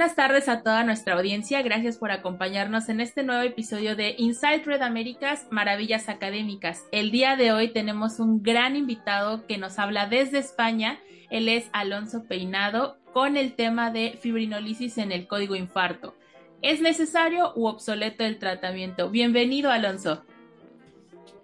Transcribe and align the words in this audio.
Buenas 0.00 0.16
tardes 0.16 0.48
a 0.48 0.62
toda 0.62 0.82
nuestra 0.82 1.12
audiencia. 1.12 1.60
Gracias 1.60 1.98
por 1.98 2.10
acompañarnos 2.10 2.88
en 2.88 3.02
este 3.02 3.22
nuevo 3.22 3.42
episodio 3.42 3.96
de 3.96 4.14
Inside 4.16 4.62
Red 4.64 4.80
Américas 4.80 5.46
Maravillas 5.50 6.08
Académicas. 6.08 6.86
El 6.90 7.10
día 7.10 7.36
de 7.36 7.52
hoy 7.52 7.68
tenemos 7.68 8.18
un 8.18 8.42
gran 8.42 8.76
invitado 8.76 9.46
que 9.46 9.58
nos 9.58 9.78
habla 9.78 10.06
desde 10.06 10.38
España. 10.38 10.98
Él 11.28 11.50
es 11.50 11.68
Alonso 11.74 12.24
Peinado 12.24 12.96
con 13.12 13.36
el 13.36 13.52
tema 13.52 13.90
de 13.90 14.18
fibrinolisis 14.18 14.96
en 14.96 15.12
el 15.12 15.26
código 15.26 15.54
infarto. 15.54 16.14
¿Es 16.62 16.80
necesario 16.80 17.52
u 17.54 17.66
obsoleto 17.66 18.24
el 18.24 18.38
tratamiento? 18.38 19.10
Bienvenido, 19.10 19.70
Alonso. 19.70 20.24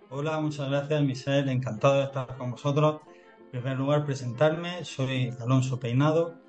Hola, 0.08 0.40
muchas 0.40 0.70
gracias, 0.70 1.02
Michelle. 1.02 1.52
Encantado 1.52 1.98
de 1.98 2.04
estar 2.04 2.34
con 2.38 2.52
vosotros. 2.52 3.02
En 3.52 3.60
primer 3.60 3.76
lugar, 3.76 4.06
presentarme. 4.06 4.82
Soy 4.82 5.30
Alonso 5.42 5.78
Peinado 5.78 6.45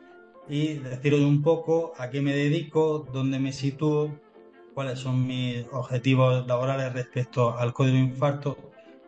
y 0.49 0.75
deciros 0.75 1.21
un 1.21 1.41
poco 1.41 1.93
a 1.97 2.09
qué 2.09 2.21
me 2.21 2.33
dedico, 2.33 3.07
dónde 3.11 3.39
me 3.39 3.51
sitúo, 3.51 4.17
cuáles 4.73 4.99
son 4.99 5.25
mis 5.27 5.65
objetivos 5.71 6.47
laborales 6.47 6.93
respecto 6.93 7.57
al 7.57 7.73
código 7.73 7.97
infarto. 7.97 8.57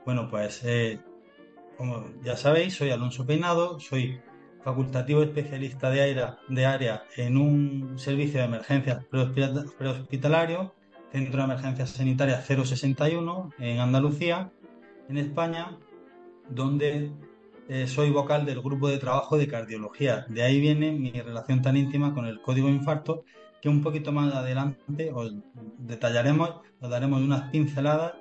Bueno, 0.06 0.28
pues 0.30 0.62
eh, 0.64 1.00
como 1.78 2.06
ya 2.24 2.36
sabéis, 2.36 2.74
soy 2.76 2.92
Alonso 2.92 3.26
Peinado, 3.26 3.80
soy 3.80 4.20
facultativo 4.64 5.24
especialista 5.24 5.90
de 5.90 6.02
área, 6.02 6.40
de 6.50 6.66
área 6.66 7.04
en 7.16 7.38
un 7.38 7.98
servicio 7.98 8.40
de 8.40 8.46
emergencias 8.46 9.06
prehospitalario, 9.06 10.74
Centro 11.12 11.38
de 11.38 11.44
Emergencias 11.46 11.92
Sanitarias 11.92 12.46
061 12.46 13.52
en 13.60 13.80
Andalucía, 13.80 14.52
en 15.08 15.18
España, 15.18 15.78
donde 16.50 17.12
eh, 17.70 17.86
soy 17.86 18.10
vocal 18.10 18.46
del 18.46 18.62
grupo 18.62 18.90
de 18.90 18.98
trabajo 18.98 19.38
de 19.38 19.48
cardiología. 19.48 20.26
De 20.28 20.42
ahí 20.42 20.60
viene 20.60 20.92
mi 20.92 21.12
relación 21.12 21.62
tan 21.62 21.78
íntima 21.78 22.16
con 22.16 22.26
el 22.26 22.42
código 22.42 22.68
infarto, 22.68 23.24
que 23.62 23.70
un 23.70 23.84
poquito 23.84 24.12
más 24.12 24.34
adelante 24.34 25.12
os 25.14 25.36
detallaremos, 25.78 26.56
os 26.82 26.90
daremos 26.90 27.22
unas 27.22 27.50
pinceladas. 27.52 28.14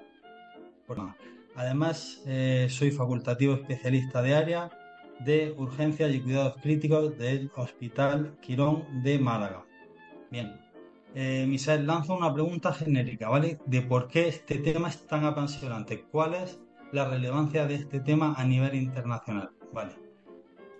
Además, 1.54 2.22
eh, 2.26 2.66
soy 2.70 2.90
facultativo 2.90 3.54
especialista 3.54 4.20
de 4.20 4.34
área 4.34 4.70
de 5.20 5.54
urgencias 5.56 6.14
y 6.14 6.20
cuidados 6.20 6.56
críticos 6.62 7.16
del 7.16 7.50
Hospital 7.56 8.36
Quirón 8.42 9.02
de 9.02 9.18
Málaga. 9.18 9.64
Bien, 10.30 10.60
eh, 11.14 11.46
Misael, 11.48 11.86
lanzo 11.86 12.16
una 12.16 12.32
pregunta 12.34 12.72
genérica, 12.72 13.30
¿vale? 13.30 13.58
De 13.64 13.80
por 13.80 14.08
qué 14.08 14.28
este 14.28 14.58
tema 14.58 14.88
es 14.90 15.06
tan 15.06 15.24
apasionante. 15.24 16.02
¿Cuál 16.02 16.34
es 16.34 16.60
la 16.92 17.08
relevancia 17.08 17.66
de 17.66 17.74
este 17.74 18.00
tema 18.00 18.34
a 18.36 18.44
nivel 18.44 18.74
internacional. 18.74 19.50
Vale. 19.72 19.92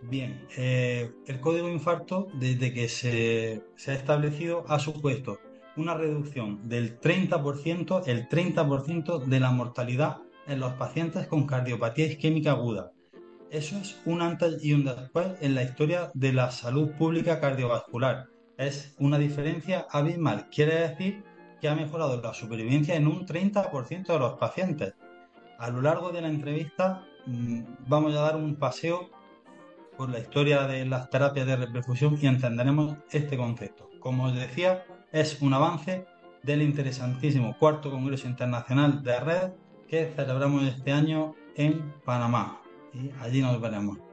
Bien, 0.02 0.46
eh, 0.56 1.10
el 1.26 1.40
código 1.40 1.68
infarto, 1.68 2.28
desde 2.34 2.72
que 2.72 2.88
se, 2.88 3.62
ha 3.88 3.92
establecido, 3.92 4.64
ha 4.68 4.78
supuesto 4.78 5.40
una 5.76 5.94
reducción 5.94 6.68
del 6.68 7.00
30%, 7.00 8.04
el 8.06 8.28
30% 8.28 9.24
de 9.24 9.40
la 9.40 9.50
mortalidad 9.50 10.18
en 10.46 10.60
los 10.60 10.72
pacientes 10.74 11.26
con 11.26 11.46
cardiopatía 11.46 12.06
isquémica 12.06 12.52
aguda. 12.52 12.92
Eso 13.50 13.76
es 13.78 14.00
un 14.04 14.22
antes 14.22 14.62
y 14.64 14.72
un 14.72 14.84
después 14.84 15.26
en 15.40 15.54
la 15.54 15.62
historia 15.62 16.10
de 16.14 16.32
la 16.32 16.50
salud 16.50 16.90
pública 16.92 17.40
cardiovascular. 17.40 18.28
Es 18.56 18.94
una 18.98 19.18
diferencia 19.18 19.86
abismal. 19.90 20.48
Quiere 20.50 20.88
decir 20.88 21.24
que 21.60 21.68
ha 21.68 21.74
mejorado 21.74 22.20
la 22.20 22.34
supervivencia 22.34 22.94
en 22.94 23.06
un 23.06 23.26
30% 23.26 24.06
de 24.06 24.18
los 24.18 24.38
pacientes 24.38 24.94
a 25.58 25.70
lo 25.70 25.82
largo 25.82 26.10
de 26.10 26.22
la 26.22 26.28
entrevista 26.28 27.04
mm, 27.26 27.62
vamos 27.88 28.14
a 28.14 28.20
dar 28.20 28.36
un 28.36 28.56
paseo 28.56 29.10
por 29.96 30.08
la 30.08 30.20
historia 30.20 30.66
de 30.66 30.86
las 30.86 31.10
terapias 31.10 31.46
de 31.46 31.56
reperfusión 31.56 32.16
y 32.22 32.26
entenderemos 32.28 32.96
este 33.10 33.36
concepto. 33.36 33.90
Como 33.98 34.26
os 34.26 34.34
decía, 34.34 34.84
es 35.10 35.42
un 35.42 35.52
avance 35.52 36.06
del 36.44 36.62
interesantísimo 36.62 37.56
cuarto 37.58 37.90
Congreso 37.90 38.28
Internacional 38.28 39.02
de 39.02 39.18
Red 39.18 39.50
que 39.88 40.12
celebramos 40.14 40.62
este 40.62 40.92
año 40.92 41.34
en 41.56 41.92
Panamá. 42.04 42.62
Y 42.94 43.10
allí 43.20 43.42
nos 43.42 43.60
veremos. 43.60 44.07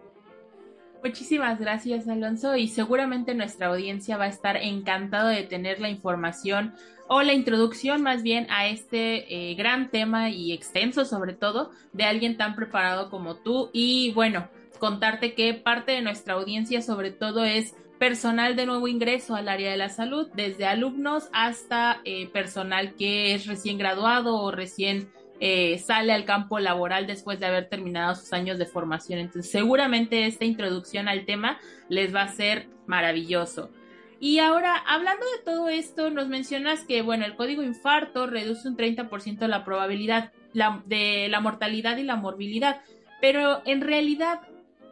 Muchísimas 1.06 1.60
gracias, 1.60 2.08
Alonso, 2.08 2.56
y 2.56 2.68
seguramente 2.68 3.36
nuestra 3.36 3.68
audiencia 3.68 4.18
va 4.18 4.24
a 4.24 4.30
estar 4.30 4.58
encantado 4.58 5.28
de 5.28 5.44
tener 5.44 5.80
la 5.80 5.92
información 5.92 6.74
o 7.08 7.22
la 7.22 7.34
introducción 7.34 8.02
más 8.02 8.24
bien 8.24 8.48
a 8.50 8.66
este 8.66 9.52
eh, 9.52 9.54
gran 9.54 9.92
tema 9.92 10.32
y 10.32 10.52
extenso 10.52 11.06
sobre 11.06 11.34
todo 11.34 11.70
de 11.94 12.06
alguien 12.06 12.38
tan 12.38 12.56
preparado 12.56 13.12
como 13.12 13.36
tú. 13.36 13.70
Y 13.72 14.14
bueno, 14.14 14.50
contarte 14.80 15.36
que 15.36 15.54
parte 15.54 15.92
de 15.92 16.02
nuestra 16.02 16.34
audiencia 16.34 16.82
sobre 16.82 17.12
todo 17.12 17.46
es 17.46 17.76
personal 18.00 18.56
de 18.56 18.66
nuevo 18.66 18.88
ingreso 18.88 19.36
al 19.36 19.48
área 19.48 19.70
de 19.70 19.78
la 19.78 19.90
salud, 19.90 20.28
desde 20.34 20.66
alumnos 20.66 21.30
hasta 21.34 22.02
eh, 22.04 22.30
personal 22.30 22.96
que 22.96 23.36
es 23.36 23.46
recién 23.46 23.78
graduado 23.78 24.38
o 24.38 24.50
recién 24.50 25.12
eh, 25.40 25.78
sale 25.80 26.14
al 26.14 26.26
campo 26.26 26.60
laboral 26.60 27.08
después 27.08 27.40
de 27.40 27.46
haber 27.46 27.68
terminado 27.68 28.16
sus 28.16 28.32
años 28.34 28.58
de 28.58 28.66
formación. 28.66 29.20
Entonces, 29.20 29.52
seguramente 29.52 30.26
esta 30.26 30.46
introducción 30.46 31.08
al 31.08 31.26
tema 31.26 31.60
les 31.90 32.14
va 32.14 32.24
a 32.24 32.28
ser 32.30 32.68
maravilloso. 32.88 33.70
Y 34.20 34.40
ahora, 34.40 34.78
hablando 34.88 35.26
de 35.26 35.44
todo 35.44 35.68
esto, 35.68 36.10
nos 36.10 36.28
mencionas 36.30 36.84
que, 36.86 37.02
bueno, 37.02 37.26
el 37.26 37.36
código 37.36 37.64
infarto 37.64 38.28
reduce 38.28 38.68
un 38.68 38.78
30% 38.78 39.48
la 39.48 39.66
probabilidad 39.66 40.32
de 40.86 41.28
la 41.30 41.42
mortalidad 41.42 41.98
y 41.98 42.04
la 42.04 42.16
morbilidad. 42.16 42.82
Pero 43.20 43.62
en 43.66 43.82
realidad, 43.82 44.42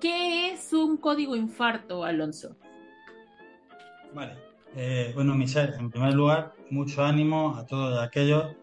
¿qué 0.01 0.51
es 0.51 0.73
un 0.73 0.97
código 0.97 1.35
infarto, 1.35 2.03
Alonso? 2.03 2.57
Vale. 4.13 4.33
Eh, 4.75 5.11
bueno, 5.15 5.35
Michelle, 5.35 5.75
en 5.77 5.89
primer 5.89 6.13
lugar, 6.13 6.53
mucho 6.69 7.03
ánimo 7.03 7.55
a 7.55 7.65
todos 7.65 7.99
aquellos 8.01 8.55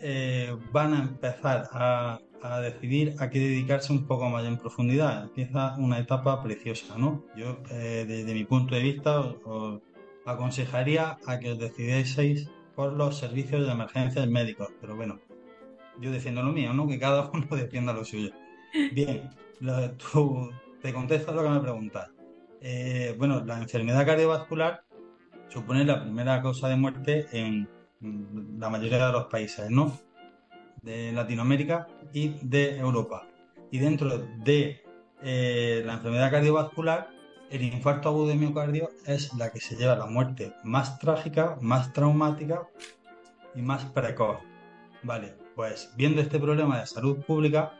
eh, 0.00 0.56
van 0.72 0.94
a 0.94 1.02
empezar 1.02 1.68
a, 1.72 2.20
decidir 2.62 3.14
a 3.18 3.28
qué 3.28 3.38
dedicarse 3.38 3.92
un 3.92 4.06
poco 4.06 4.28
más 4.30 4.44
en 4.46 4.56
profundidad. 4.56 5.24
Empieza 5.24 5.76
una 5.76 5.98
etapa 5.98 6.42
preciosa, 6.42 6.96
¿no? 6.96 7.24
Yo, 7.36 7.58
eh, 7.70 8.04
desde 8.08 8.32
mi 8.32 8.44
punto 8.44 8.74
de 8.74 8.82
vista, 8.82 9.20
os, 9.20 9.80
aconsejaría 10.24 11.18
a 11.26 11.38
que 11.38 11.52
os 11.52 11.58
decidieseis 11.58 12.48
por 12.74 12.92
los 12.94 13.18
servicios 13.18 13.66
de 13.66 13.72
emergencias 13.72 14.26
médicos, 14.28 14.68
pero 14.80 14.96
bueno, 14.96 15.20
yo 16.00 16.10
defiendo 16.10 16.42
lo 16.42 16.52
mío, 16.52 16.72
¿no? 16.72 16.86
Que 16.88 16.98
cada 16.98 17.30
uno 17.34 17.46
defienda 17.50 17.92
lo 17.92 18.04
suyo. 18.04 18.30
Bien, 18.92 19.28
tú 20.12 20.50
te 20.80 20.92
contesto 20.92 21.32
lo 21.32 21.42
que 21.42 21.50
me 21.50 21.60
preguntas. 21.60 22.10
Eh, 22.62 23.14
bueno, 23.18 23.44
la 23.44 23.58
enfermedad 23.58 24.06
cardiovascular 24.06 24.84
supone 25.48 25.84
la 25.84 26.02
primera 26.02 26.40
causa 26.42 26.68
de 26.68 26.76
muerte 26.76 27.26
en 27.32 27.68
la 28.00 28.70
mayoría 28.70 29.06
de 29.06 29.12
los 29.12 29.26
países, 29.26 29.70
¿no? 29.70 29.98
De 30.82 31.12
Latinoamérica 31.12 31.86
y 32.12 32.28
de 32.42 32.78
Europa. 32.78 33.26
Y 33.70 33.78
dentro 33.78 34.18
de 34.18 34.82
eh, 35.22 35.82
la 35.84 35.94
enfermedad 35.94 36.30
cardiovascular, 36.30 37.10
el 37.50 37.62
infarto 37.62 38.08
agudo 38.08 38.28
de 38.28 38.36
miocardio 38.36 38.90
es 39.06 39.34
la 39.34 39.50
que 39.50 39.60
se 39.60 39.76
lleva 39.76 39.92
a 39.92 39.98
la 39.98 40.06
muerte 40.06 40.54
más 40.64 40.98
trágica, 40.98 41.58
más 41.60 41.92
traumática 41.92 42.68
y 43.54 43.62
más 43.62 43.84
precoz. 43.86 44.38
Vale, 45.02 45.34
pues 45.54 45.92
viendo 45.96 46.20
este 46.22 46.38
problema 46.38 46.80
de 46.80 46.86
salud 46.86 47.18
pública, 47.18 47.72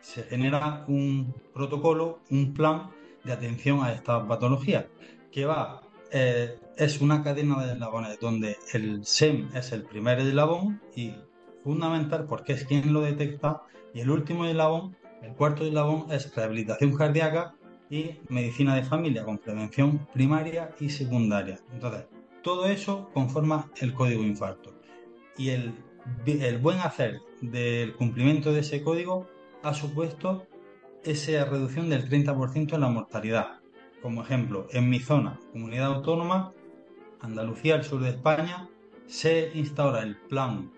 se 0.00 0.22
genera 0.24 0.84
un 0.88 1.34
protocolo, 1.52 2.20
un 2.30 2.54
plan 2.54 2.90
de 3.24 3.32
atención 3.32 3.82
a 3.82 3.92
esta 3.92 4.26
patología 4.26 4.88
que 5.30 5.44
va 5.44 5.82
eh, 6.10 6.56
es 6.76 7.00
una 7.00 7.22
cadena 7.22 7.64
de 7.64 7.72
eslabones 7.72 8.18
donde 8.20 8.56
el 8.72 9.04
SEM 9.04 9.48
es 9.54 9.72
el 9.72 9.82
primer 9.82 10.20
eslabón 10.20 10.80
y 10.94 11.14
fundamental 11.64 12.26
porque 12.26 12.54
es 12.54 12.64
quien 12.64 12.92
lo 12.92 13.02
detecta 13.02 13.62
y 13.92 14.00
el 14.00 14.10
último 14.10 14.46
eslabón, 14.46 14.96
el 15.22 15.32
cuarto 15.34 15.64
eslabón 15.64 16.06
es 16.10 16.34
rehabilitación 16.34 16.96
cardíaca 16.96 17.54
y 17.90 18.12
medicina 18.28 18.74
de 18.74 18.84
familia 18.84 19.24
con 19.24 19.38
prevención 19.38 20.06
primaria 20.12 20.70
y 20.78 20.90
secundaria. 20.90 21.58
Entonces, 21.72 22.06
todo 22.42 22.66
eso 22.66 23.10
conforma 23.12 23.70
el 23.80 23.92
código 23.94 24.22
infarto. 24.22 24.74
Y 25.36 25.50
el, 25.50 25.74
el 26.26 26.58
buen 26.58 26.78
hacer 26.78 27.20
del 27.40 27.94
cumplimiento 27.94 28.52
de 28.52 28.60
ese 28.60 28.82
código 28.82 29.26
ha 29.62 29.74
supuesto 29.74 30.46
esa 31.04 31.44
reducción 31.44 31.88
del 31.88 32.08
30% 32.08 32.74
en 32.74 32.80
la 32.80 32.88
mortalidad 32.88 33.57
como 34.02 34.22
ejemplo, 34.22 34.66
en 34.70 34.88
mi 34.88 35.00
zona, 35.00 35.38
comunidad 35.52 35.94
autónoma, 35.94 36.52
Andalucía, 37.20 37.76
el 37.76 37.84
sur 37.84 38.00
de 38.00 38.10
España, 38.10 38.68
se 39.06 39.50
instaura 39.54 40.02
el 40.02 40.16
plan 40.16 40.70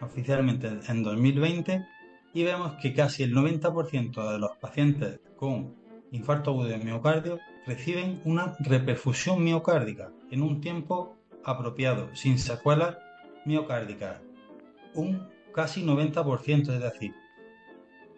oficialmente 0.00 0.80
en 0.88 1.02
2020 1.02 1.86
y 2.34 2.42
vemos 2.42 2.74
que 2.80 2.94
casi 2.94 3.22
el 3.22 3.34
90% 3.34 4.32
de 4.32 4.38
los 4.38 4.56
pacientes 4.56 5.20
con 5.36 5.74
infarto 6.10 6.50
agudo 6.50 6.68
de 6.68 6.78
miocardio 6.78 7.38
reciben 7.66 8.20
una 8.24 8.56
reperfusión 8.60 9.44
miocárdica 9.44 10.10
en 10.30 10.42
un 10.42 10.60
tiempo 10.60 11.16
apropiado, 11.44 12.14
sin 12.14 12.38
secuelas 12.38 12.96
miocárdicas. 13.44 14.20
Un 14.94 15.28
casi 15.54 15.84
90%, 15.84 16.72
es 16.72 16.80
decir, 16.80 17.14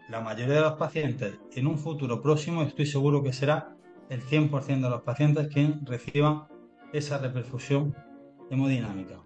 la 0.08 0.20
mayoría 0.20 0.54
de 0.54 0.60
los 0.60 0.74
pacientes 0.74 1.38
en 1.52 1.66
un 1.66 1.78
futuro 1.78 2.20
próximo 2.20 2.62
estoy 2.62 2.86
seguro 2.86 3.22
que 3.22 3.32
será 3.32 3.76
el 4.10 4.22
100% 4.22 4.82
de 4.82 4.90
los 4.90 5.02
pacientes 5.02 5.48
que 5.48 5.72
reciban 5.84 6.42
esa 6.92 7.18
reperfusión 7.18 7.94
hemodinámica. 8.50 9.20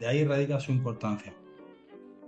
De 0.00 0.06
ahí 0.08 0.24
radica 0.24 0.58
su 0.58 0.72
importancia. 0.72 1.34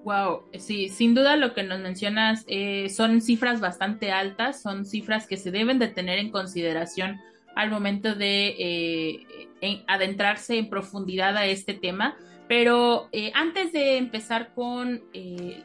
Wow, 0.04 0.44
sí, 0.58 0.88
sin 0.90 1.14
duda 1.14 1.36
lo 1.36 1.54
que 1.54 1.62
nos 1.64 1.80
mencionas 1.80 2.44
eh, 2.46 2.88
son 2.88 3.20
cifras 3.20 3.60
bastante 3.60 4.12
altas, 4.12 4.62
son 4.62 4.84
cifras 4.84 5.26
que 5.26 5.36
se 5.36 5.50
deben 5.50 5.78
de 5.78 5.88
tener 5.88 6.18
en 6.18 6.30
consideración 6.30 7.18
al 7.56 7.70
momento 7.70 8.14
de 8.14 9.26
eh, 9.60 9.82
adentrarse 9.86 10.58
en 10.58 10.70
profundidad 10.70 11.36
a 11.36 11.46
este 11.46 11.74
tema. 11.74 12.16
Pero 12.48 13.08
eh, 13.12 13.32
antes 13.34 13.72
de 13.72 13.98
empezar 13.98 14.54
con 14.54 15.02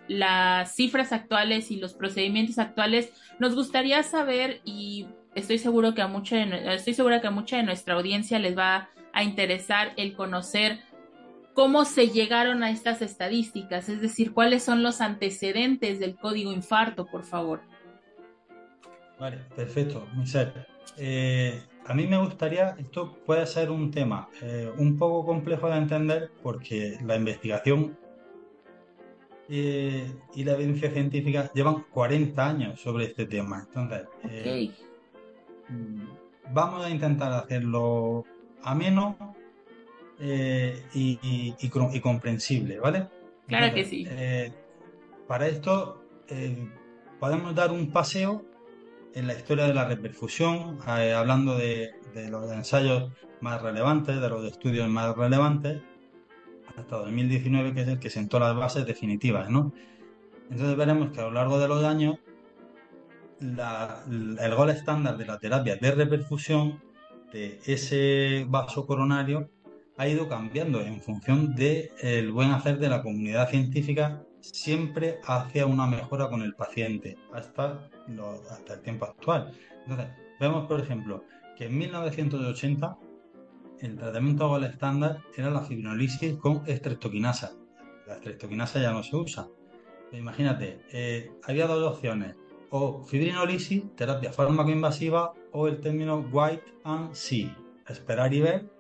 las 0.09 0.75
cifras 0.75 1.13
actuales 1.13 1.71
y 1.71 1.77
los 1.77 1.93
procedimientos 1.93 2.59
actuales, 2.59 3.13
nos 3.39 3.55
gustaría 3.55 4.03
saber, 4.03 4.59
y 4.65 5.07
estoy 5.35 5.57
seguro 5.57 5.94
que 5.94 6.01
a 6.01 6.07
mucha 6.07 6.41
estoy 6.74 6.94
segura 6.94 7.21
que 7.21 7.27
a 7.27 7.31
mucha 7.31 7.57
de 7.57 7.63
nuestra 7.63 7.95
audiencia 7.95 8.39
les 8.39 8.57
va 8.57 8.89
a 9.13 9.24
interesar 9.24 9.94
el 9.97 10.15
conocer 10.15 10.80
cómo 11.53 11.85
se 11.85 12.07
llegaron 12.07 12.63
a 12.63 12.71
estas 12.71 13.01
estadísticas, 13.01 13.89
es 13.89 14.01
decir, 14.01 14.33
cuáles 14.33 14.63
son 14.63 14.83
los 14.83 15.01
antecedentes 15.01 16.00
del 16.00 16.15
código 16.15 16.51
infarto, 16.51 17.06
por 17.06 17.24
favor. 17.24 17.62
Vale, 19.19 19.38
perfecto, 19.56 20.07
Michelle. 20.15 20.51
Eh, 20.97 21.62
a 21.86 21.94
mí 21.94 22.07
me 22.07 22.18
gustaría, 22.18 22.75
esto 22.79 23.18
puede 23.25 23.45
ser 23.45 23.69
un 23.69 23.91
tema 23.91 24.29
eh, 24.41 24.71
un 24.77 24.97
poco 24.97 25.25
complejo 25.25 25.69
de 25.69 25.77
entender 25.77 26.31
porque 26.41 26.97
la 27.06 27.15
investigación 27.15 27.97
eh, 29.50 30.12
y 30.36 30.44
la 30.44 30.53
evidencia 30.53 30.91
científica 30.91 31.51
llevan 31.53 31.86
40 31.91 32.47
años 32.47 32.81
sobre 32.81 33.06
este 33.06 33.25
tema. 33.25 33.68
Entonces, 33.68 34.07
mm, 34.24 34.82
vamos 36.51 36.86
a 36.86 36.89
intentar 36.89 37.31
hacerlo 37.33 38.25
ameno 38.63 39.36
eh, 40.19 40.83
y, 40.94 42.00
comprensible, 42.01 42.80
¿vale? 42.80 43.07
Claro 43.48 43.74
que 43.74 43.83
sí. 43.83 44.06
Eh, 44.10 44.51
para 45.27 45.48
esto 45.48 46.01
eh, 46.30 46.69
podemos 47.19 47.54
dar 47.56 47.71
un 47.71 47.92
paseo 47.92 48.45
en 49.15 49.27
la 49.27 49.33
historia 49.33 49.65
de 49.65 49.74
la 49.74 49.86
reperfusión, 49.86 50.80
hablando 50.86 51.57
de, 51.57 51.92
los 52.30 52.51
ensayos 52.51 53.12
más 53.42 53.62
relevantes, 53.62 54.19
de 54.19 54.30
los 54.30 54.45
estudios 54.45 54.88
más 54.88 55.15
relevantes, 55.15 55.81
hasta 56.77 56.98
2019, 56.98 57.74
que 57.74 57.81
es 57.81 57.88
el 57.88 58.00
que 58.00 58.10
sentó 58.10 58.39
las 58.39 58.56
bases 58.56 58.86
definitivas, 58.88 59.50
¿no? 59.50 59.71
Entonces 60.50 60.75
veremos 60.75 61.12
que 61.12 61.19
a 61.19 61.24
lo 61.24 61.31
largo 61.31 61.60
de 61.60 61.68
los 61.68 61.83
años 61.83 62.18
el 63.43 64.55
gol 64.55 64.69
estándar 64.69 65.17
de 65.17 65.25
la 65.25 65.37
terapia 65.37 65.75
de 65.75 65.91
reperfusión 65.91 66.81
de 67.31 67.59
ese 67.65 68.45
vaso 68.47 68.85
coronario 68.87 69.49
ha 69.97 70.07
ido 70.07 70.29
cambiando 70.29 70.79
en 70.81 71.01
función 71.01 71.53
del 71.55 72.31
buen 72.31 72.51
hacer 72.51 72.79
de 72.79 72.89
la 72.89 73.01
comunidad 73.01 73.49
científica 73.49 74.23
siempre 74.39 75.19
hacia 75.25 75.65
una 75.65 75.87
mejora 75.87 76.29
con 76.29 76.41
el 76.41 76.53
paciente 76.55 77.17
hasta, 77.33 77.89
hasta 78.49 78.73
el 78.73 78.81
tiempo 78.81 79.05
actual. 79.05 79.51
Entonces, 79.81 80.07
vemos, 80.39 80.67
por 80.67 80.79
ejemplo, 80.79 81.23
que 81.57 81.65
en 81.65 81.77
1980 81.77 82.97
el 83.81 83.97
tratamiento 83.97 84.47
gol 84.47 84.63
estándar 84.63 85.21
era 85.35 85.49
la 85.49 85.61
fibrinolisis 85.61 86.35
con 86.35 86.63
estreptoquinasa. 86.65 87.53
La 88.07 88.15
estreptoquinasa 88.15 88.81
ya 88.81 88.91
no 88.91 89.03
se 89.03 89.15
usa. 89.15 89.47
imagínate, 90.11 90.81
eh, 90.91 91.31
había 91.43 91.67
dos 91.67 91.95
opciones, 91.95 92.35
o 92.75 93.03
fibrinolisis, 93.03 93.83
terapia 93.95 94.33
fármaco-invasiva, 94.33 95.33
o 95.51 95.67
el 95.67 95.79
término 95.79 96.25
white 96.31 96.65
and 96.83 97.13
see, 97.13 97.55
esperar 97.87 98.33
y 98.33 98.41
ver 98.41 98.73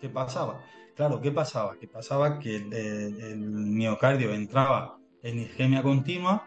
¿Qué 0.00 0.08
pasaba? 0.08 0.60
Claro, 0.94 1.20
¿qué 1.20 1.32
pasaba? 1.32 1.76
Que 1.76 1.88
pasaba 1.88 2.38
que 2.38 2.56
el, 2.56 3.38
miocardio 3.38 4.32
entraba 4.32 4.98
en 5.22 5.40
isquemia 5.40 5.82
continua, 5.82 6.46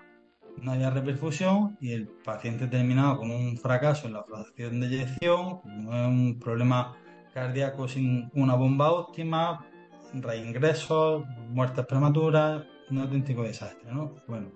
no 0.62 0.72
había 0.72 0.90
reperfusión 0.90 1.78
y 1.82 1.92
el 1.92 2.08
paciente 2.08 2.68
terminaba 2.68 3.18
con 3.18 3.32
un 3.32 3.58
fracaso 3.58 4.08
en 4.08 4.14
la 4.14 4.24
fracción 4.24 4.80
de 4.80 4.88
eyección, 4.88 5.62
un 5.66 6.40
problema 6.40 6.96
cardíaco 7.34 7.88
sin 7.88 8.30
una 8.34 8.56
bomba 8.56 8.92
óptima, 8.92 9.66
reingresos, 10.14 11.26
muertes 11.50 11.86
prematuras, 11.86 12.64
un 12.90 13.00
auténtico 13.00 13.44
desastre, 13.44 13.92
¿no? 13.92 14.16
Bueno, 14.28 14.52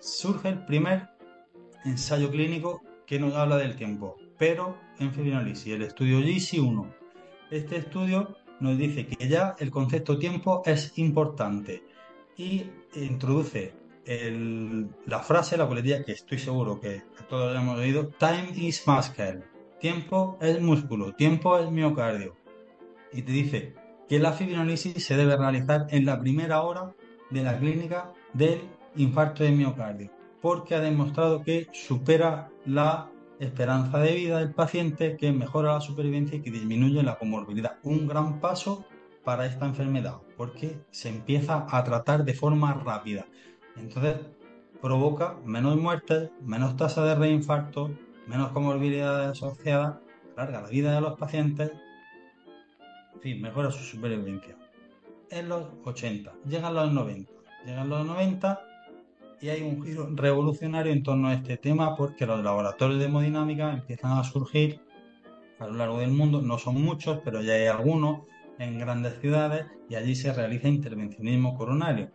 surge 0.00 0.48
el 0.48 0.64
primer 0.64 1.09
ensayo 1.84 2.30
clínico 2.30 2.82
que 3.06 3.18
nos 3.18 3.34
habla 3.34 3.56
del 3.56 3.76
tiempo, 3.76 4.16
pero 4.38 4.78
en 4.98 5.12
fibrinolisis, 5.12 5.74
el 5.74 5.82
estudio 5.82 6.20
GC1, 6.20 6.94
este 7.50 7.76
estudio 7.76 8.36
nos 8.60 8.78
dice 8.78 9.06
que 9.06 9.28
ya 9.28 9.56
el 9.58 9.70
concepto 9.70 10.18
tiempo 10.18 10.62
es 10.64 10.96
importante 10.96 11.82
y 12.36 12.66
introduce 12.94 13.74
la 15.06 15.20
frase, 15.20 15.56
la 15.56 15.68
coletilla 15.68 16.04
que 16.04 16.12
estoy 16.12 16.38
seguro 16.38 16.80
que 16.80 17.02
todos 17.28 17.56
hemos 17.56 17.78
oído, 17.78 18.08
time 18.18 18.50
is 18.54 18.86
muscle, 18.86 19.42
tiempo 19.78 20.36
es 20.40 20.60
músculo, 20.60 21.14
tiempo 21.14 21.58
es 21.58 21.70
miocardio. 21.70 22.36
Y 23.12 23.22
te 23.22 23.32
dice 23.32 23.74
que 24.08 24.18
la 24.18 24.32
fibrinolisis 24.32 25.04
se 25.04 25.16
debe 25.16 25.36
realizar 25.36 25.86
en 25.90 26.06
la 26.06 26.18
primera 26.18 26.62
hora 26.62 26.92
de 27.30 27.42
la 27.42 27.58
clínica 27.58 28.12
del 28.32 28.60
infarto 28.96 29.44
de 29.44 29.52
miocardio, 29.52 30.10
porque 30.40 30.74
ha 30.74 30.80
demostrado 30.80 31.42
que 31.42 31.68
supera 31.72 32.50
la 32.64 33.10
esperanza 33.38 33.98
de 33.98 34.14
vida 34.14 34.38
del 34.38 34.52
paciente, 34.52 35.16
que 35.16 35.32
mejora 35.32 35.74
la 35.74 35.80
supervivencia 35.80 36.36
y 36.38 36.42
que 36.42 36.50
disminuye 36.50 37.02
la 37.02 37.18
comorbilidad. 37.18 37.78
Un 37.82 38.06
gran 38.06 38.40
paso 38.40 38.84
para 39.24 39.46
esta 39.46 39.66
enfermedad, 39.66 40.16
porque 40.36 40.80
se 40.90 41.08
empieza 41.08 41.66
a 41.70 41.84
tratar 41.84 42.24
de 42.24 42.34
forma 42.34 42.74
rápida. 42.74 43.26
Entonces, 43.76 44.16
provoca 44.80 45.36
menos 45.44 45.76
muertes, 45.76 46.30
menos 46.42 46.76
tasa 46.76 47.04
de 47.04 47.14
reinfarto, 47.14 47.90
menos 48.26 48.52
comorbilidades 48.52 49.30
asociadas, 49.30 49.96
larga 50.36 50.62
la 50.62 50.68
vida 50.68 50.94
de 50.94 51.00
los 51.00 51.18
pacientes, 51.18 51.72
en 53.22 53.42
mejora 53.42 53.70
su 53.70 53.84
supervivencia. 53.84 54.56
En 55.30 55.48
los 55.48 55.66
80, 55.84 56.32
llegan 56.46 56.74
los 56.74 56.92
90, 56.92 57.30
llegan 57.66 57.88
los 57.88 58.06
90 58.06 58.69
y 59.40 59.48
hay 59.48 59.62
un 59.62 59.82
giro 59.82 60.08
revolucionario 60.12 60.92
en 60.92 61.02
torno 61.02 61.28
a 61.28 61.34
este 61.34 61.56
tema 61.56 61.96
porque 61.96 62.26
los 62.26 62.42
laboratorios 62.42 62.98
de 62.98 63.06
hemodinámica 63.06 63.72
empiezan 63.72 64.18
a 64.18 64.24
surgir 64.24 64.80
a 65.58 65.66
lo 65.66 65.74
largo 65.74 65.98
del 65.98 66.10
mundo, 66.10 66.40
no 66.42 66.58
son 66.58 66.82
muchos, 66.82 67.20
pero 67.24 67.42
ya 67.42 67.54
hay 67.54 67.66
algunos 67.66 68.22
en 68.58 68.78
grandes 68.78 69.18
ciudades 69.20 69.66
y 69.88 69.94
allí 69.94 70.14
se 70.14 70.32
realiza 70.32 70.68
intervencionismo 70.68 71.56
coronario 71.56 72.10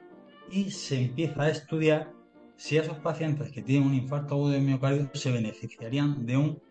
y 0.52 0.70
se 0.72 1.02
empieza 1.02 1.44
a 1.44 1.50
estudiar 1.50 2.12
si 2.56 2.78
esos 2.78 2.98
pacientes 3.00 3.52
que 3.52 3.62
tienen 3.62 3.88
un 3.88 3.96
infarto 3.96 4.36
agudo 4.36 4.52
de 4.52 4.62
miocardio 4.62 5.10
se 5.14 5.32
beneficiarían 5.32 6.26
de 6.26 6.38
un 6.38 6.62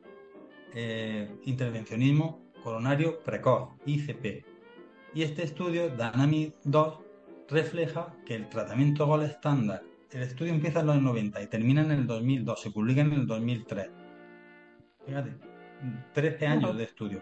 eh, 0.75 1.29
intervencionismo 1.45 2.41
coronario 2.63 3.23
precoz, 3.23 3.71
ICP. 3.85 4.45
Y 5.15 5.23
este 5.23 5.45
estudio, 5.45 5.91
DANAMI 5.91 6.53
2, 6.65 6.99
refleja 7.49 8.15
que 8.25 8.35
el 8.35 8.49
tratamiento 8.49 9.07
gol 9.07 9.25
estándar 9.25 9.83
el 10.15 10.23
estudio 10.23 10.53
empieza 10.53 10.81
en 10.81 10.87
los 10.87 11.03
90 11.03 11.43
y 11.43 11.47
termina 11.49 11.83
en 11.83 11.91
el 11.91 12.07
2002, 12.07 12.61
se 12.61 12.71
publica 12.71 13.01
en 13.01 13.13
el 13.13 13.27
2003. 13.27 13.91
Fíjate, 15.05 15.33
13 16.13 16.47
años 16.47 16.79
de 16.79 16.85
estudio. 16.85 17.21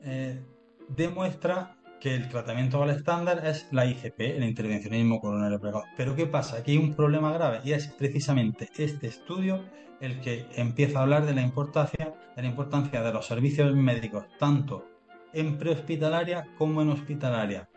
Eh, 0.00 0.42
demuestra 0.88 1.76
que 2.00 2.14
el 2.14 2.28
tratamiento 2.28 2.82
al 2.82 2.90
estándar 2.90 3.46
es 3.46 3.68
la 3.72 3.84
ICP, 3.84 4.20
el 4.20 4.44
intervencionismo 4.44 5.20
coronario 5.20 5.60
precoz. 5.60 5.84
Pero 5.96 6.16
¿qué 6.16 6.26
pasa? 6.26 6.56
Aquí 6.56 6.72
hay 6.72 6.78
un 6.78 6.94
problema 6.94 7.30
grave 7.32 7.60
y 7.62 7.72
es 7.72 7.88
precisamente 7.88 8.70
este 8.78 9.08
estudio 9.08 9.64
el 10.00 10.20
que 10.20 10.46
empieza 10.54 11.00
a 11.00 11.02
hablar 11.02 11.26
de 11.26 11.34
la 11.34 11.42
importancia 11.42 12.14
de, 12.36 12.42
la 12.42 12.48
importancia 12.48 13.02
de 13.02 13.12
los 13.12 13.26
servicios 13.26 13.74
médicos, 13.74 14.24
tanto 14.38 14.88
en 15.34 15.58
prehospitalaria 15.58 16.48
como 16.56 16.80
en 16.80 16.88
hospitalaria, 16.88 17.68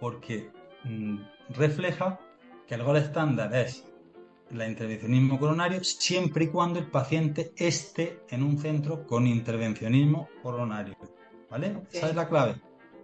porque 0.00 0.50
mm, 0.84 1.18
refleja 1.50 2.18
que 2.66 2.74
el 2.74 2.82
gol 2.82 2.96
estándar 2.96 3.54
es 3.54 3.84
la 4.50 4.68
intervencionismo 4.68 5.38
coronario 5.38 5.82
siempre 5.82 6.44
y 6.44 6.48
cuando 6.48 6.78
el 6.78 6.86
paciente 6.86 7.52
esté 7.56 8.20
en 8.30 8.42
un 8.42 8.58
centro 8.58 9.06
con 9.06 9.26
intervencionismo 9.26 10.28
coronario. 10.42 10.96
¿Vale? 11.50 11.82
Esa 11.92 12.10
es 12.10 12.16
la 12.16 12.28
clave. 12.28 12.56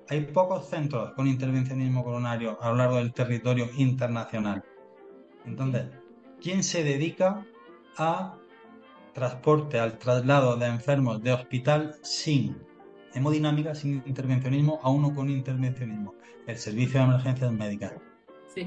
Hay 0.09 0.23
pocos 0.23 0.69
centros 0.69 1.13
con 1.13 1.27
intervencionismo 1.27 2.05
coronario 2.05 2.59
a 2.61 2.71
lo 2.71 2.77
largo 2.77 2.97
del 2.97 3.13
territorio 3.13 3.69
internacional. 3.77 4.65
Entonces, 5.47 5.87
¿quién 6.41 6.63
se 6.63 6.83
dedica 6.83 7.45
a 7.97 8.37
transporte, 9.15 9.79
al 9.79 9.99
traslado 9.99 10.57
de 10.57 10.67
enfermos 10.67 11.23
de 11.23 11.33
hospital 11.33 11.97
sin 12.03 12.57
hemodinámica, 13.15 13.75
sin 13.75 14.03
intervencionismo, 14.07 14.81
a 14.83 14.91
uno 14.91 15.15
con 15.15 15.31
intervencionismo? 15.31 16.15
El 16.47 16.57
Servicio 16.57 16.99
de 17.01 17.07
Emergencias 17.07 17.53
Médicas 17.53 17.93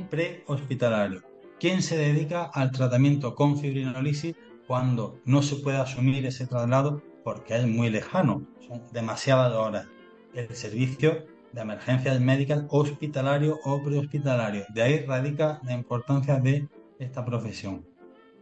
prehospitalario. 0.09 1.21
¿Quién 1.59 1.81
se 1.81 1.97
dedica 1.97 2.45
al 2.45 2.71
tratamiento 2.71 3.35
con 3.35 3.57
fibrinolisis 3.57 4.35
cuando 4.67 5.19
no 5.25 5.41
se 5.41 5.55
puede 5.57 5.77
asumir 5.77 6.25
ese 6.25 6.47
traslado 6.47 7.01
porque 7.23 7.55
es 7.55 7.67
muy 7.67 7.89
lejano? 7.89 8.45
Son 8.67 8.81
demasiadas 8.91 9.53
horas. 9.53 9.87
el 10.33 10.53
servicio 10.55 11.25
de 11.51 11.61
emergencias 11.61 12.19
médicas 12.19 12.63
hospitalario 12.69 13.59
o 13.63 13.81
prehospitalario. 13.83 14.65
De 14.73 14.81
ahí 14.81 15.05
radica 15.05 15.61
la 15.63 15.73
importancia 15.73 16.39
de 16.39 16.67
esta 16.99 17.23
profesión. 17.23 17.85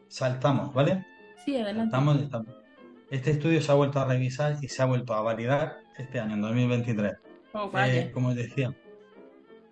Saltamos, 0.08 0.74
¿vale? 0.74 1.06
Sí, 1.44 1.58
adelante. 1.58 1.98
Este 3.10 3.32
estudio 3.32 3.62
se 3.62 3.72
ha 3.72 3.76
vuelto 3.76 4.00
a 4.00 4.06
revisar 4.06 4.58
y 4.62 4.70
se 4.70 4.82
ha 4.82 4.86
vuelto 4.86 5.14
a 5.14 5.22
validar 5.22 5.80
este 5.98 6.20
año, 6.20 6.36
en 6.36 6.42
2023. 6.42 7.14
Eh, 7.88 8.12
como 8.14 8.34
decía, 8.34 8.74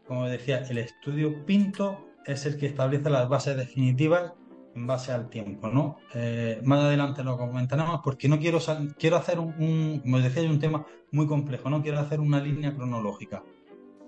como 0.10 0.26
decía, 0.26 0.66
el 0.68 0.80
estudio 0.80 1.46
Pinto 1.46 2.10
es 2.26 2.48
el 2.48 2.58
que 2.58 2.66
establece 2.66 3.12
las 3.12 3.30
bases 3.30 3.56
definitivas 3.56 4.34
en 4.74 4.88
base 4.88 5.12
al 5.12 5.30
tiempo, 5.30 5.68
¿no? 5.68 6.00
Eh, 6.16 6.60
más 6.64 6.80
adelante 6.80 7.24
lo 7.24 7.38
comentaremos 7.38 8.02
porque 8.04 8.28
no 8.28 8.40
quiero 8.40 8.58
quiero 8.98 9.18
hacer 9.18 9.38
un, 9.38 10.00
como 10.02 10.20
decía, 10.20 10.50
un 10.50 10.58
tema 10.58 10.84
muy 11.12 11.28
complejo, 11.28 11.70
no 11.70 11.84
quiero 11.84 12.00
hacer 12.00 12.20
una 12.22 12.42
línea 12.42 12.76
cronológica. 12.76 13.44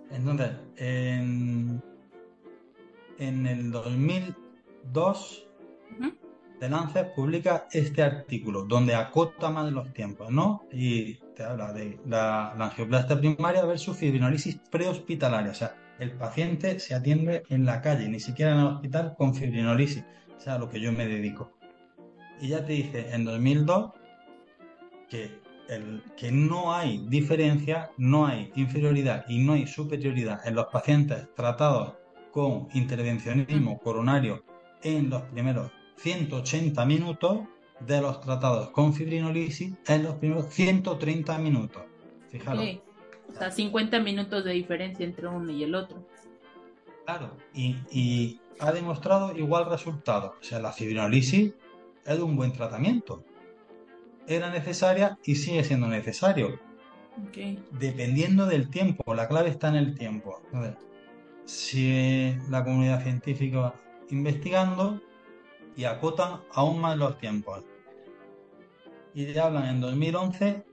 Entonces, 0.10 0.50
en, 0.77 1.84
en 3.20 3.46
el 3.46 3.70
2002, 3.72 5.48
de 6.62 6.70
Lancet 6.70 7.13
publica 7.13 7.68
este 7.72 8.03
artículo 8.03 8.63
donde 8.63 8.96
acota 8.96 9.50
más 9.50 9.72
los 9.74 9.91
tiempos, 9.91 10.32
¿no? 10.32 10.63
Y 10.72 11.15
te 11.36 11.44
habla 11.44 11.74
de 11.74 12.00
la, 12.06 12.53
la 12.58 12.65
angioplastia 12.65 13.20
primaria 13.20 13.65
versus 13.65 13.98
fibrinolisis 13.98 14.60
prehospitalaria, 14.70 15.51
o 15.51 15.56
sea, 15.56 15.75
el 16.00 16.12
paciente 16.12 16.80
se 16.80 16.96
atiende 16.96 17.44
en 17.50 17.65
la 17.65 17.82
calle, 17.82 18.08
ni 18.08 18.20
siquiera 18.20 18.53
en 18.53 18.60
el 18.60 18.68
hospital 18.68 19.15
con 19.18 19.36
fibrinolisis 19.36 20.03
sea, 20.41 20.56
a 20.56 20.60
lo 20.60 20.70
que 20.70 20.80
yo 20.80 20.91
me 20.91 21.08
dedico. 21.08 21.51
Y 22.39 22.50
ya 22.50 22.65
te 22.65 22.74
dice 22.74 23.13
en 23.13 23.25
2002 23.25 23.91
que, 25.10 25.39
que 26.18 26.32
no 26.32 26.74
hay 26.74 27.06
diferencia, 27.08 27.91
no 27.98 28.25
hay 28.25 28.51
inferioridad 28.56 29.25
y 29.27 29.39
no 29.39 29.53
hay 29.53 29.68
superioridad 29.68 30.46
en 30.46 30.56
los 30.56 30.65
pacientes 30.68 31.27
tratados 31.36 31.94
con 32.32 32.68
intervencionismo 32.74 33.80
coronario 33.80 34.44
en 34.84 35.10
los 35.10 35.22
primeros 35.24 35.72
180 35.98 36.86
minutos 36.86 37.39
de 37.79 38.01
los 38.01 38.21
tratados 38.21 38.69
con 38.71 38.93
fibrinolisis 38.93 39.74
en 39.88 40.03
los 40.03 40.15
primeros 40.15 40.53
130 40.53 41.38
minutos. 41.39 41.83
Fijaros. 42.29 42.65
O 43.27 43.38
sea, 43.38 43.51
50 43.51 44.00
minutos 44.00 44.43
de 44.43 44.51
diferencia 44.51 45.05
entre 45.05 45.27
uno 45.27 45.51
y 45.51 45.63
el 45.63 45.75
otro. 45.75 46.05
Claro, 47.05 47.38
y 47.53 48.39
ha 48.60 48.71
demostrado 48.71 49.36
igual 49.38 49.69
resultado. 49.69 50.36
O 50.39 50.43
sea, 50.43 50.60
la 50.60 50.71
fibrinolisis 50.71 51.53
es 52.05 52.19
un 52.19 52.36
buen 52.36 52.53
tratamiento. 52.53 53.24
Era 54.27 54.50
necesaria 54.50 55.17
y 55.25 55.36
sigue 55.36 55.63
siendo 55.63 55.88
necesario. 55.88 56.60
Dependiendo 57.71 58.45
del 58.45 58.69
tiempo, 58.69 59.13
la 59.13 59.27
clave 59.27 59.50
está 59.50 59.69
en 59.69 59.75
el 59.75 59.98
tiempo. 59.98 60.41
si 61.45 62.36
la 62.50 62.63
comunidad 62.63 63.03
científica 63.03 63.60
va 63.60 63.75
investigando 64.10 65.01
y 65.75 65.86
acotan 65.86 66.42
aún 66.54 66.80
más 66.80 66.98
los 66.98 67.18
tiempos. 67.18 67.63
Y 69.13 69.34
ya 69.34 69.46
hablan 69.46 69.66
en 69.66 69.82
2011, 69.82 70.63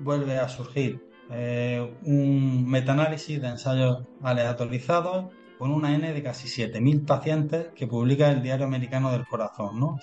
vuelve 0.00 0.38
a 0.38 0.48
surgir 0.48 1.06
eh, 1.30 1.94
un 2.02 2.68
metaanálisis 2.68 3.40
de 3.40 3.48
ensayos 3.48 4.06
aleatorizados 4.22 5.32
con 5.58 5.72
una 5.72 5.94
N 5.94 6.12
de 6.12 6.22
casi 6.22 6.48
7.000 6.48 7.06
pacientes 7.06 7.68
que 7.74 7.86
publica 7.86 8.30
el 8.30 8.42
Diario 8.42 8.66
Americano 8.66 9.10
del 9.10 9.26
Corazón, 9.26 9.80
¿no? 9.80 9.98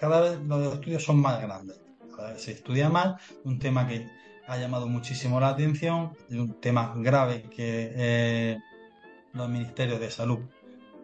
Cada 0.00 0.20
vez 0.20 0.40
los 0.40 0.74
estudios 0.74 1.04
son 1.04 1.20
más 1.20 1.42
grandes, 1.42 1.80
cada 2.16 2.32
vez 2.32 2.42
se 2.42 2.52
estudia 2.52 2.88
más, 2.88 3.20
un 3.44 3.58
tema 3.58 3.86
que 3.86 4.08
ha 4.46 4.56
llamado 4.56 4.88
muchísimo 4.88 5.38
la 5.40 5.50
atención, 5.50 6.16
un 6.30 6.60
tema 6.60 6.94
grave 6.96 7.42
que 7.42 7.92
eh, 7.94 8.58
los 9.34 9.48
ministerios 9.48 10.00
de 10.00 10.10
salud 10.10 10.40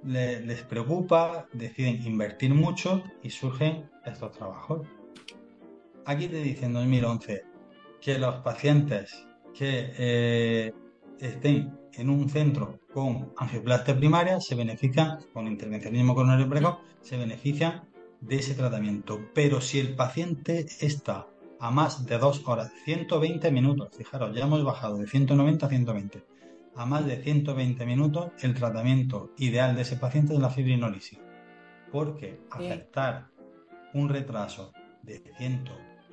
les 0.05 0.63
preocupa, 0.63 1.47
deciden 1.53 2.07
invertir 2.07 2.55
mucho 2.55 3.03
y 3.23 3.31
surgen 3.31 3.91
estos 4.05 4.33
trabajos. 4.33 4.87
Aquí 6.05 6.29
te 6.29 6.43
dice 6.43 6.67
en 6.67 6.73
2011 6.73 7.45
que 8.01 8.19
los 8.19 8.37
pacientes 8.37 9.27
que 9.55 9.93
eh, 9.99 10.73
estén 11.21 11.77
en 11.95 12.11
un 12.11 12.29
centro 12.29 12.81
con 12.93 13.33
angioplastia 13.37 13.97
primaria 13.97 14.41
se 14.41 14.55
benefician, 14.55 15.19
con 15.33 15.47
intervencionismo 15.47 16.15
coronario 16.15 16.49
precoz, 16.49 16.79
se 17.03 17.17
benefician 17.17 17.83
de 18.21 18.37
ese 18.37 18.55
tratamiento. 18.55 19.21
Pero 19.35 19.61
si 19.61 19.81
el 19.81 19.95
paciente 19.95 20.67
está 20.81 21.27
a 21.61 21.71
más 21.71 22.07
de 22.07 22.19
dos 22.19 22.47
horas, 22.47 22.71
120 22.85 23.51
minutos, 23.51 23.89
fijaros, 23.97 24.35
ya 24.35 24.45
hemos 24.45 24.63
bajado 24.65 24.99
de 24.99 25.07
190 25.07 25.67
a 25.67 25.69
120, 25.69 26.25
a 26.79 26.87
más 26.87 27.05
de 27.05 27.17
120 27.17 27.85
minutos, 27.85 28.31
el 28.41 28.55
tratamiento 28.55 29.33
ideal 29.37 29.75
de 29.75 29.83
ese 29.83 29.97
paciente 29.97 30.33
es 30.35 30.39
la 30.39 30.49
fibrinolisis. 30.49 31.19
Porque 31.91 32.41
afectar 32.51 33.27
un 33.95 34.09
retraso 34.09 34.73
de, 35.03 35.21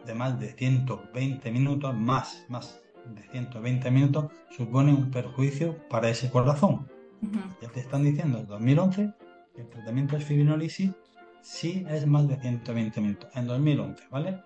de 0.06 0.14
más 0.16 0.40
de 0.40 0.54
120 0.54 1.52
minutos, 1.52 1.94
más, 1.94 2.46
más 2.50 2.82
de 3.14 3.22
120 3.30 3.92
minutos 3.92 4.32
supone 4.50 4.92
un 4.92 5.12
perjuicio 5.12 5.78
para 5.88 6.10
ese 6.10 6.32
corazón. 6.32 6.88
Ya 7.62 7.70
te 7.70 7.82
están 7.82 8.04
diciendo 8.04 8.40
en 8.40 8.48
2011 8.48 9.14
que 9.54 9.62
el 9.62 9.70
tratamiento 9.70 10.16
de 10.18 10.24
fibrinolisis 10.24 10.92
sí 11.42 11.86
es 11.92 12.08
más 12.08 12.28
de 12.28 12.38
120 12.38 13.02
minutos. 13.02 13.30
En 13.36 13.46
2011, 13.46 14.04
¿vale? 14.10 14.42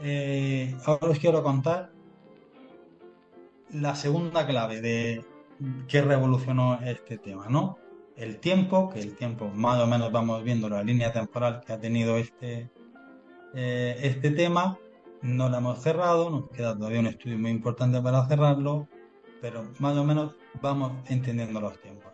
Eh, 0.00 0.74
ahora 0.84 1.10
os 1.10 1.18
quiero 1.20 1.44
contar 1.44 1.92
la 3.72 3.94
segunda 3.94 4.46
clave 4.46 4.80
de 4.80 5.24
que 5.88 6.02
revolucionó 6.02 6.80
este 6.82 7.18
tema, 7.18 7.48
¿no? 7.48 7.78
El 8.16 8.38
tiempo, 8.38 8.90
que 8.90 9.00
el 9.00 9.14
tiempo 9.16 9.48
más 9.48 9.80
o 9.80 9.86
menos 9.86 10.10
vamos 10.12 10.42
viendo 10.42 10.68
la 10.68 10.82
línea 10.82 11.12
temporal 11.12 11.62
que 11.64 11.72
ha 11.72 11.80
tenido 11.80 12.16
este, 12.16 12.70
eh, 13.54 13.96
este 14.02 14.30
tema, 14.30 14.78
no 15.22 15.48
la 15.48 15.58
hemos 15.58 15.80
cerrado, 15.80 16.30
nos 16.30 16.50
queda 16.50 16.76
todavía 16.76 17.00
un 17.00 17.06
estudio 17.06 17.38
muy 17.38 17.50
importante 17.50 18.00
para 18.00 18.26
cerrarlo, 18.26 18.88
pero 19.40 19.64
más 19.78 19.96
o 19.96 20.04
menos 20.04 20.34
vamos 20.60 20.92
entendiendo 21.08 21.60
los 21.60 21.80
tiempos. 21.80 22.12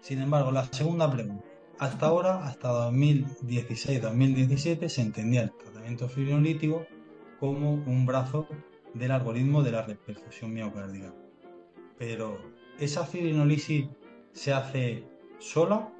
Sin 0.00 0.20
embargo, 0.20 0.50
la 0.50 0.64
segunda 0.66 1.10
pregunta. 1.10 1.44
Hasta 1.78 2.06
ahora, 2.06 2.46
hasta 2.46 2.90
2016-2017, 2.90 4.88
se 4.88 5.02
entendía 5.02 5.42
el 5.42 5.52
tratamiento 5.52 6.08
fibrinolítico 6.08 6.86
como 7.38 7.74
un 7.74 8.06
brazo 8.06 8.48
del 8.98 9.10
algoritmo 9.10 9.62
de 9.62 9.72
la 9.72 9.82
reperfusión 9.82 10.52
miocárdica. 10.52 11.12
Pero, 11.98 12.38
¿esa 12.78 13.04
fibrinolisis 13.04 13.88
se 14.32 14.52
hace 14.52 15.04
sola 15.38 15.92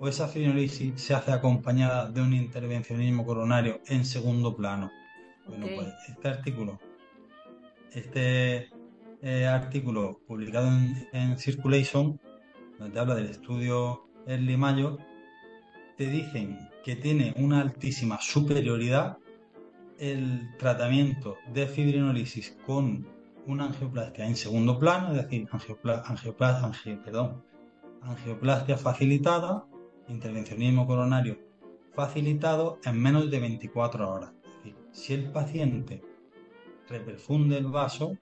o 0.00 0.08
esa 0.08 0.28
fibrinolisis 0.28 1.00
se 1.00 1.14
hace 1.14 1.32
acompañada 1.32 2.10
de 2.10 2.22
un 2.22 2.32
intervencionismo 2.32 3.24
coronario 3.24 3.80
en 3.86 4.04
segundo 4.04 4.56
plano? 4.56 4.90
Bueno, 5.46 5.66
pues 5.74 5.88
este 6.08 6.28
artículo, 6.28 6.78
este 7.92 8.68
eh, 9.22 9.46
artículo 9.46 10.20
publicado 10.26 10.68
en, 11.12 11.38
Circulation, 11.38 12.20
donde 12.78 13.00
habla 13.00 13.14
del 13.14 13.26
estudio 13.26 14.06
Early 14.26 14.56
Mayo, 14.56 14.98
te 15.96 16.08
dicen 16.08 16.58
que 16.84 16.96
tiene 16.96 17.34
una 17.36 17.60
altísima 17.60 18.20
superioridad 18.20 19.18
el 19.98 20.56
tratamiento 20.58 21.36
de 21.52 21.66
fibrinolisis 21.66 22.56
con 22.64 23.06
una 23.46 23.66
angioplastia 23.66 24.26
en 24.26 24.36
segundo 24.36 24.78
plano, 24.78 25.12
es 25.12 25.22
decir, 25.22 25.48
angioplastia 28.02 28.76
facilitada, 28.76 29.64
intervencionismo 30.08 30.86
coronario 30.86 31.38
facilitado 31.94 32.78
en 32.84 33.00
menos 33.00 33.30
de 33.30 33.40
24 33.40 34.08
horas. 34.08 34.32
Si 34.92 35.14
el 35.14 35.32
paciente 35.32 36.00
reperfunde 36.88 37.58
el 37.58 37.66
vaso, 37.66 38.16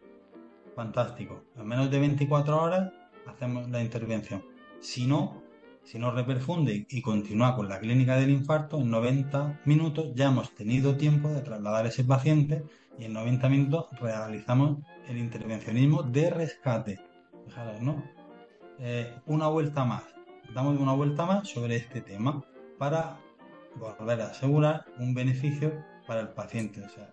fantástico. 0.75 1.42
En 1.56 1.66
menos 1.66 1.90
de 1.90 1.99
24 1.99 2.62
horas 2.62 2.92
hacemos 3.26 3.68
la 3.68 3.83
intervención. 3.83 4.42
Si 4.80 5.06
no, 5.06 5.42
si 5.87 6.00
no 6.00 6.11
reperfunde 6.11 6.85
y 6.90 7.00
continúa 7.00 7.55
con 7.55 7.69
la 7.69 7.78
clínica 7.78 8.16
del 8.16 8.31
infarto, 8.31 8.78
en 8.78 8.90
90 8.90 9.61
minutos 9.66 10.12
ya 10.16 10.26
hemos 10.26 10.52
tenido 10.52 10.97
tiempo 10.97 11.28
de 11.28 11.43
trasladar 11.43 11.87
a 11.87 11.88
ese 11.88 12.02
paciente 12.02 12.64
y 12.99 13.05
en 13.05 13.12
90 13.12 13.49
minutos 13.49 13.87
realizamos 14.00 14.78
el 15.09 15.16
intervencionismo 15.16 16.02
de 16.02 16.31
rescate. 16.31 16.99
Fijaros, 17.45 17.81
¿no? 17.81 18.02
Eh, 18.81 19.14
una 19.26 19.47
vuelta 19.47 19.85
más. 19.85 20.02
Damos 20.52 20.76
una 20.81 20.93
vuelta 20.93 21.25
más 21.25 21.49
sobre 21.49 21.76
este 21.76 22.00
tema 22.00 22.45
para 22.78 23.21
volver 23.76 24.23
a 24.23 24.26
asegurar 24.26 24.87
un 24.99 25.14
beneficio 25.14 25.85
para 26.05 26.21
el 26.21 26.28
paciente. 26.31 26.83
O 26.83 26.88
sea, 26.88 27.12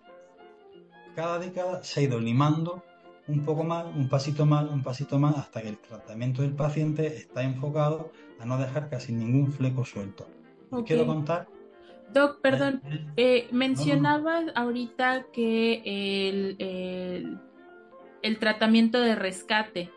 cada 1.14 1.38
década 1.38 1.84
se 1.84 2.00
ha 2.00 2.02
ido 2.02 2.18
limando 2.18 2.82
un 3.26 3.44
poco 3.44 3.64
más, 3.64 3.86
un 3.94 4.08
pasito 4.08 4.44
más, 4.46 4.70
un 4.70 4.82
pasito 4.82 5.18
más, 5.18 5.36
hasta 5.36 5.62
que 5.62 5.68
el 5.68 5.78
tratamiento 5.78 6.42
del 6.42 6.52
paciente 6.52 7.06
está 7.06 7.42
enfocado 7.42 8.12
a 8.38 8.44
no 8.44 8.58
dejar 8.58 8.88
casi 8.90 9.12
ningún 9.12 9.52
fleco 9.52 9.84
suelto. 9.84 10.26
Quiero 10.86 11.06
contar. 11.06 11.48
Doc, 12.12 12.40
perdón, 12.40 12.82
eh, 13.16 13.48
mencionabas 13.50 14.44
ahorita 14.54 15.26
que 15.32 15.82
el, 16.28 17.38
el 18.22 18.38
tratamiento 18.38 19.00
de 19.00 19.14
rescate 19.14 19.90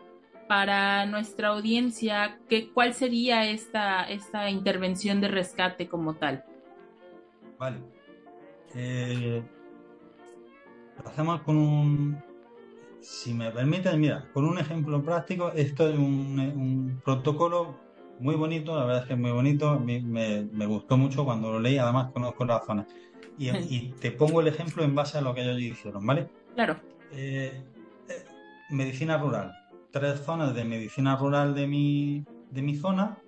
para 0.48 1.04
nuestra 1.06 1.48
audiencia, 1.48 2.38
¿qué, 2.48 2.72
¿cuál 2.72 2.94
sería 2.94 3.46
esta, 3.46 4.02
esta 4.04 4.50
intervención 4.50 5.20
de 5.20 5.28
rescate 5.28 5.88
como 5.88 6.14
tal? 6.14 6.44
Vale. 7.58 7.78
Eh, 8.74 9.42
lo 11.02 11.08
hacemos 11.08 11.42
con 11.42 11.56
un, 11.56 12.22
si 13.00 13.34
me 13.34 13.50
permiten, 13.50 14.00
mira, 14.00 14.28
con 14.32 14.44
un 14.44 14.58
ejemplo 14.58 15.02
práctico, 15.02 15.52
esto 15.52 15.88
es 15.88 15.96
un, 15.96 17.00
protocolo 17.04 17.76
muy 18.20 18.34
bonito, 18.34 18.76
la 18.76 18.84
verdad 18.84 19.02
es 19.02 19.08
que 19.08 19.14
es 19.14 19.18
muy 19.18 19.30
bonito, 19.30 19.78
me, 19.78 20.00
me, 20.00 20.66
gustó 20.66 20.96
mucho 20.96 21.24
cuando 21.24 21.52
lo 21.52 21.60
leí, 21.60 21.78
además 21.78 22.10
conozco 22.12 22.44
la 22.44 22.60
zona. 22.60 22.86
Y, 23.38 23.92
te 24.00 24.10
pongo 24.10 24.40
el 24.40 24.48
ejemplo 24.48 24.82
en 24.82 24.94
base 24.94 25.18
a 25.18 25.20
lo 25.20 25.32
que 25.34 25.42
ellos 25.42 25.60
hicieron, 25.60 26.04
¿vale? 26.04 26.28
Claro. 26.54 26.76
Eh, 27.12 27.62
eh, 28.08 28.24
medicina 28.70 29.16
rural. 29.16 29.52
Tres 29.92 30.20
zonas 30.20 30.54
de 30.54 30.64
medicina 30.64 31.16
rural 31.16 31.54
de 31.54 31.66
mi, 31.66 32.24
de 32.50 32.62
mi 32.62 32.76
zona 32.76 33.18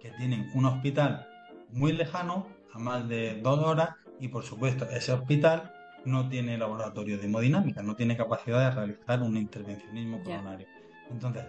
que 0.00 0.10
tienen 0.10 0.50
un 0.54 0.64
hospital 0.66 1.26
muy 1.70 1.92
lejano, 1.92 2.46
a 2.72 2.78
más 2.78 3.08
de 3.08 3.40
dos 3.40 3.58
horas, 3.60 3.90
y 4.20 4.28
por 4.28 4.44
supuesto 4.44 4.88
ese 4.90 5.12
hospital 5.12 5.72
no 6.04 6.28
tiene 6.28 6.58
laboratorio 6.58 7.18
de 7.18 7.26
hemodinámica, 7.26 7.82
no 7.82 7.94
tiene 7.94 8.16
capacidad 8.16 8.70
de 8.70 8.74
realizar 8.74 9.22
un 9.22 9.36
intervencionismo 9.36 10.22
coronario. 10.22 10.66
Entonces, 11.10 11.44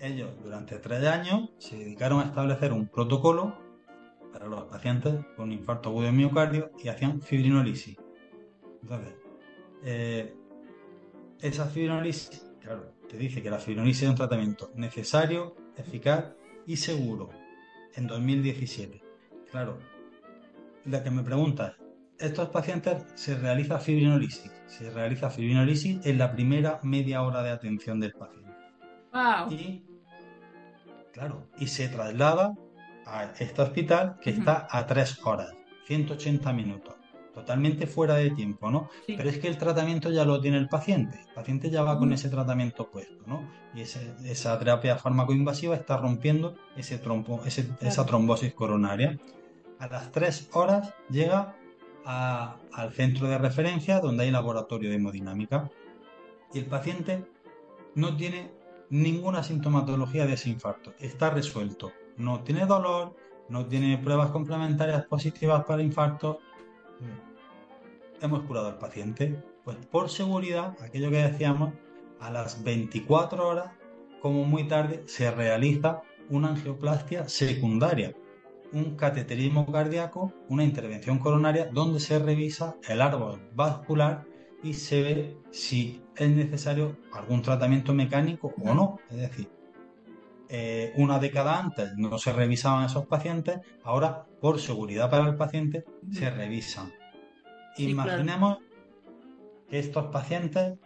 ellos 0.00 0.30
durante 0.42 0.78
tres 0.78 1.04
años 1.06 1.50
se 1.58 1.76
dedicaron 1.76 2.20
a 2.20 2.24
establecer 2.24 2.72
un 2.72 2.86
protocolo 2.88 3.56
para 4.32 4.46
los 4.46 4.64
pacientes 4.64 5.14
con 5.36 5.52
infarto 5.52 5.90
agudo 5.90 6.06
de 6.06 6.12
miocardio 6.12 6.72
y 6.82 6.88
hacían 6.88 7.20
fibrinolisis. 7.20 7.96
Entonces, 8.82 9.14
eh, 9.84 10.34
esa 11.40 11.66
fibrinolisis, 11.66 12.50
claro, 12.60 12.92
te 13.08 13.16
dice 13.16 13.42
que 13.42 13.50
la 13.50 13.58
fibrinolisis 13.58 14.02
es 14.02 14.08
un 14.08 14.16
tratamiento 14.16 14.72
necesario, 14.74 15.54
eficaz 15.76 16.32
y 16.66 16.76
seguro 16.76 17.30
en 17.94 18.06
2017. 18.06 19.02
Claro, 19.50 19.78
la 20.84 21.02
que 21.02 21.10
me 21.10 21.22
preguntas, 21.22 21.74
estos 22.26 22.48
pacientes 22.48 23.04
se 23.14 23.36
realiza 23.36 23.78
fibrinolisis. 23.78 24.50
Se 24.66 24.90
realiza 24.90 25.30
fibrinolisis 25.30 26.04
en 26.04 26.18
la 26.18 26.32
primera 26.32 26.80
media 26.82 27.22
hora 27.22 27.42
de 27.42 27.50
atención 27.50 28.00
del 28.00 28.12
paciente. 28.12 28.52
Y, 29.50 29.84
claro, 31.12 31.46
y 31.58 31.66
se 31.68 31.88
traslada 31.88 32.54
a 33.06 33.32
este 33.38 33.62
hospital 33.62 34.16
que 34.20 34.30
está 34.30 34.66
a 34.70 34.86
tres 34.86 35.24
horas, 35.24 35.52
180 35.86 36.52
minutos. 36.52 36.94
Totalmente 37.32 37.86
fuera 37.88 38.14
de 38.14 38.30
tiempo, 38.30 38.70
¿no? 38.70 38.88
Pero 39.08 39.28
es 39.28 39.38
que 39.38 39.48
el 39.48 39.58
tratamiento 39.58 40.10
ya 40.10 40.24
lo 40.24 40.40
tiene 40.40 40.56
el 40.56 40.68
paciente. 40.68 41.18
El 41.28 41.34
paciente 41.34 41.68
ya 41.68 41.82
va 41.82 41.98
con 41.98 42.12
ese 42.12 42.28
tratamiento 42.28 42.90
puesto, 42.90 43.24
¿no? 43.26 43.50
Y 43.74 43.80
esa 43.80 44.58
terapia 44.58 44.96
fármaco-invasiva 44.96 45.74
está 45.74 45.96
rompiendo 45.96 46.54
ese 46.76 46.98
trompo, 46.98 47.40
esa 47.44 48.06
trombosis 48.06 48.54
coronaria. 48.54 49.18
A 49.80 49.88
las 49.88 50.12
tres 50.12 50.48
horas 50.52 50.94
llega 51.10 51.56
al 52.04 52.92
centro 52.92 53.28
de 53.28 53.38
referencia 53.38 54.00
donde 54.00 54.24
hay 54.24 54.30
laboratorio 54.30 54.90
de 54.90 54.96
hemodinámica. 54.96 55.70
Y 56.52 56.58
el 56.58 56.66
paciente 56.66 57.24
no 57.94 58.16
tiene 58.16 58.50
ninguna 58.90 59.42
sintomatología 59.42 60.26
de 60.26 60.34
ese 60.34 60.50
infarto, 60.50 60.94
está 60.98 61.30
resuelto, 61.30 61.92
no 62.16 62.40
tiene 62.40 62.66
dolor, 62.66 63.16
no 63.48 63.66
tiene 63.66 63.98
pruebas 63.98 64.30
complementarias 64.30 65.04
positivas 65.06 65.64
para 65.64 65.82
infarto. 65.82 66.38
Hemos 68.20 68.42
curado 68.42 68.68
al 68.68 68.78
paciente, 68.78 69.42
pues 69.64 69.76
por 69.90 70.10
seguridad, 70.10 70.76
aquello 70.80 71.10
que 71.10 71.16
decíamos, 71.16 71.74
a 72.20 72.30
las 72.30 72.62
24 72.62 73.48
horas, 73.48 73.70
como 74.20 74.44
muy 74.44 74.64
tarde, 74.64 75.02
se 75.06 75.30
realiza 75.30 76.02
una 76.30 76.48
angioplastia 76.48 77.28
secundaria, 77.28 78.14
un 78.74 78.96
cateterismo 78.96 79.70
cardíaco, 79.70 80.32
una 80.48 80.64
intervención 80.64 81.18
coronaria 81.18 81.68
donde 81.72 82.00
se 82.00 82.18
revisa 82.18 82.76
el 82.88 83.00
árbol 83.00 83.40
vascular 83.54 84.24
y 84.62 84.74
se 84.74 85.02
ve 85.02 85.36
si 85.50 86.02
es 86.16 86.28
necesario 86.28 86.96
algún 87.12 87.42
tratamiento 87.42 87.94
mecánico 87.94 88.52
o 88.62 88.74
no. 88.74 88.98
Es 89.10 89.16
decir, 89.16 89.48
eh, 90.48 90.92
una 90.96 91.18
década 91.18 91.58
antes 91.58 91.96
no 91.96 92.18
se 92.18 92.32
revisaban 92.32 92.84
esos 92.84 93.06
pacientes, 93.06 93.60
ahora 93.82 94.26
por 94.40 94.60
seguridad 94.60 95.10
para 95.10 95.28
el 95.28 95.36
paciente 95.36 95.84
se 96.10 96.30
revisan. 96.30 96.92
Imaginemos 97.76 98.58
que 99.68 99.78
estos 99.78 100.06
pacientes 100.06 100.78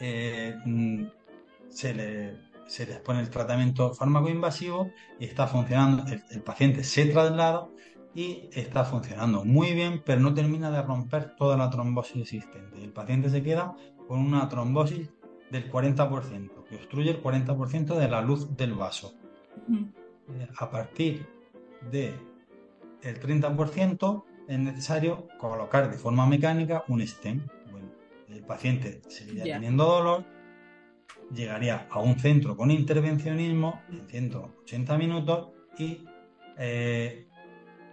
eh, 0.00 0.54
mm, 0.64 1.04
se 1.68 1.94
le 1.94 2.53
se 2.66 2.86
les 2.86 2.98
pone 2.98 3.20
el 3.20 3.30
tratamiento 3.30 3.94
fármaco 3.94 4.28
invasivo 4.28 4.90
y 5.18 5.26
está 5.26 5.46
funcionando, 5.46 6.04
el, 6.30 6.42
paciente 6.42 6.84
se 6.84 7.06
traslada 7.06 7.68
y 8.14 8.48
está 8.52 8.84
funcionando 8.84 9.44
muy 9.44 9.72
bien, 9.72 10.02
pero 10.04 10.20
no 10.20 10.34
termina 10.34 10.70
de 10.70 10.82
romper 10.82 11.34
toda 11.36 11.56
la 11.56 11.70
trombosis 11.70 12.22
existente. 12.22 12.82
El 12.82 12.92
paciente 12.92 13.28
se 13.28 13.42
queda 13.42 13.74
con 14.06 14.20
una 14.20 14.48
trombosis 14.48 15.10
del 15.50 15.70
40%, 15.70 16.64
que 16.68 16.76
obstruye 16.76 17.10
el 17.10 17.22
40% 17.22 17.96
de 17.96 18.08
la 18.08 18.20
luz 18.20 18.56
del 18.56 18.74
vaso. 18.74 19.14
Eh, 19.68 20.48
a 20.56 20.70
partir 20.70 21.26
del 21.90 22.14
el 23.02 23.20
30% 23.20 24.24
es 24.48 24.58
necesario 24.58 25.28
colocar 25.38 25.90
de 25.90 25.98
forma 25.98 26.26
mecánica 26.26 26.84
un 26.88 27.06
stent. 27.06 27.44
Bueno, 27.70 27.88
el 28.28 28.42
paciente 28.44 29.02
seguiría 29.08 29.44
teniendo 29.44 29.84
dolor, 29.84 30.24
llegaría 31.32 31.86
a 31.90 32.00
un 32.00 32.18
centro 32.18 32.56
con 32.56 32.70
intervencionismo 32.70 33.82
en 33.88 34.08
180 34.08 34.98
minutos 34.98 35.48
y 35.78 36.04
eh, 36.58 37.26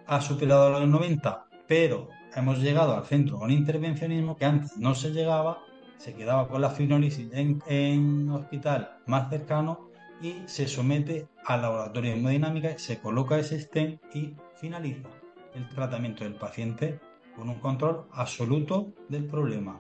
ha 0.08 0.22
superado 0.22 0.70
los 0.72 0.88
90, 0.88 1.48
pero 1.67 2.10
hemos 2.36 2.60
llegado 2.60 2.96
al 2.96 3.06
centro 3.06 3.39
con 3.39 3.52
intervencionismo 3.52 4.36
que 4.38 4.46
antes 4.46 4.78
no 4.78 4.96
se 4.96 5.12
llegaba, 5.12 5.60
se 5.98 6.13
quedaba 6.13 6.48
con 6.48 6.62
la 6.62 6.70
fibrinolisis 6.70 7.32
en, 7.34 7.62
en 7.67 8.30
hospital 8.30 8.98
más 9.06 9.30
cercano 9.30 9.89
y 10.22 10.44
se 10.46 10.67
somete 10.67 11.28
al 11.46 11.63
laboratorio 11.63 12.12
de 12.12 12.17
hemodinámica, 12.17 12.78
se 12.78 13.00
coloca 13.00 13.39
ese 13.39 13.60
stent 13.60 14.00
y 14.13 14.36
finaliza 14.56 15.10
el 15.56 15.67
tratamiento 15.70 16.24
del 16.24 16.36
paciente 16.36 17.00
con 17.36 17.50
un 17.50 17.60
control 17.60 18.06
absoluto 18.12 18.94
del 19.10 19.26
problema. 19.26 19.80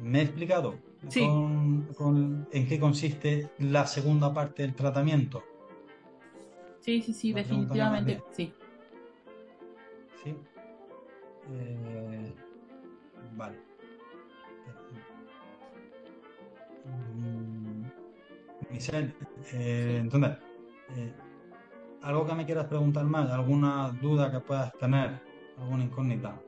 ¿Me 0.00 0.20
he 0.20 0.22
explicado? 0.22 0.89
En 1.08 2.68
qué 2.68 2.78
consiste 2.78 3.50
la 3.58 3.86
segunda 3.86 4.32
parte 4.32 4.62
del 4.62 4.74
tratamiento. 4.74 5.42
Sí, 6.80 7.02
sí, 7.02 7.12
sí, 7.12 7.32
definitivamente, 7.32 8.22
sí. 8.32 8.52
Sí. 10.22 10.34
Eh, 11.52 12.34
vale. 13.36 13.56
Mm, 17.14 17.84
Michelle, 18.70 19.14
eh, 19.52 19.98
entonces, 20.00 20.38
eh, 20.96 21.12
¿algo 22.02 22.26
que 22.26 22.34
me 22.34 22.46
quieras 22.46 22.66
preguntar 22.66 23.04
más? 23.04 23.30
¿Alguna 23.30 23.90
duda 24.00 24.30
que 24.30 24.40
puedas 24.40 24.72
tener? 24.78 25.20
¿Alguna 25.58 25.84
incógnita? 25.84 26.40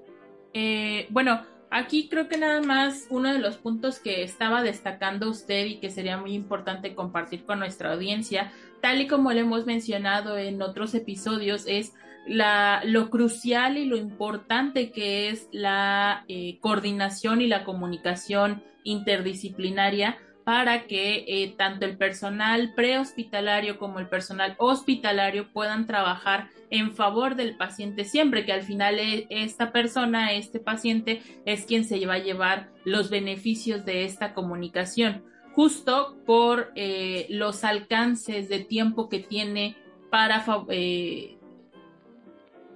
bueno, 1.11 1.43
Aquí 1.75 2.11
creo 2.11 2.29
que 2.29 2.37
nada 2.37 2.61
más 2.61 3.07
uno 3.09 3.33
de 3.33 3.39
los 3.39 3.57
puntos 3.57 3.99
que 3.99 4.23
estaba 4.23 4.63
destacando 4.63 5.31
usted 5.31 5.65
y 5.65 5.77
que 5.77 5.89
sería 5.89 6.19
muy 6.19 6.35
importante 6.35 6.95
compartir 6.95 7.47
con 7.47 7.61
nuestra 7.61 7.95
audiencia, 7.95 8.53
tal 8.83 9.01
y 9.01 9.07
como 9.07 9.33
lo 9.33 9.39
hemos 9.39 9.65
mencionado 9.65 10.37
en 10.37 10.61
otros 10.61 10.95
episodios, 10.95 11.65
es 11.67 11.95
la, 12.27 12.83
lo 12.85 13.09
crucial 13.09 13.79
y 13.79 13.87
lo 13.87 13.97
importante 13.97 14.91
que 14.91 15.31
es 15.31 15.49
la 15.51 16.27
eh, 16.29 16.59
coordinación 16.61 17.41
y 17.41 17.47
la 17.47 17.65
comunicación 17.65 18.63
interdisciplinaria 18.85 20.19
para 20.45 20.87
que 20.87 21.25
eh, 21.29 21.55
tanto 21.57 21.87
el 21.87 21.97
personal 21.97 22.73
prehospitalario 22.75 23.79
como 23.79 24.01
el 24.01 24.09
personal 24.09 24.57
hospitalario 24.59 25.53
puedan 25.53 25.87
trabajar 25.87 26.49
en 26.71 26.95
favor 26.95 27.37
del 27.37 27.57
paciente 27.57 28.05
siempre, 28.05 28.45
que 28.45 28.53
al 28.53 28.63
final 28.63 28.99
eh, 28.99 29.27
esta 29.31 29.73
persona, 29.73 30.33
este 30.33 30.59
paciente, 30.59 31.23
es 31.45 31.65
quien 31.65 31.85
se 31.85 32.05
va 32.07 32.15
a 32.15 32.19
llevar 32.19 32.71
los 32.85 33.11
beneficios 33.11 33.85
de 33.85 34.05
esta 34.05 34.35
comunicación, 34.35 35.23
justo 35.55 36.17
por 36.27 36.73
eh, 36.75 37.27
los 37.29 37.63
alcances 37.63 38.49
de 38.49 38.61
tiempo 38.61 39.09
que 39.09 39.21
tiene 39.21 39.77
para 40.11 40.45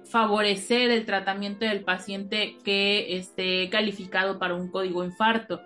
favorecer 0.05 0.89
el 0.89 1.05
tratamiento 1.05 1.65
del 1.65 1.83
paciente 1.83 2.57
que 2.63 3.17
esté 3.17 3.69
calificado 3.69 4.39
para 4.39 4.55
un 4.55 4.71
código 4.71 5.03
infarto. 5.03 5.61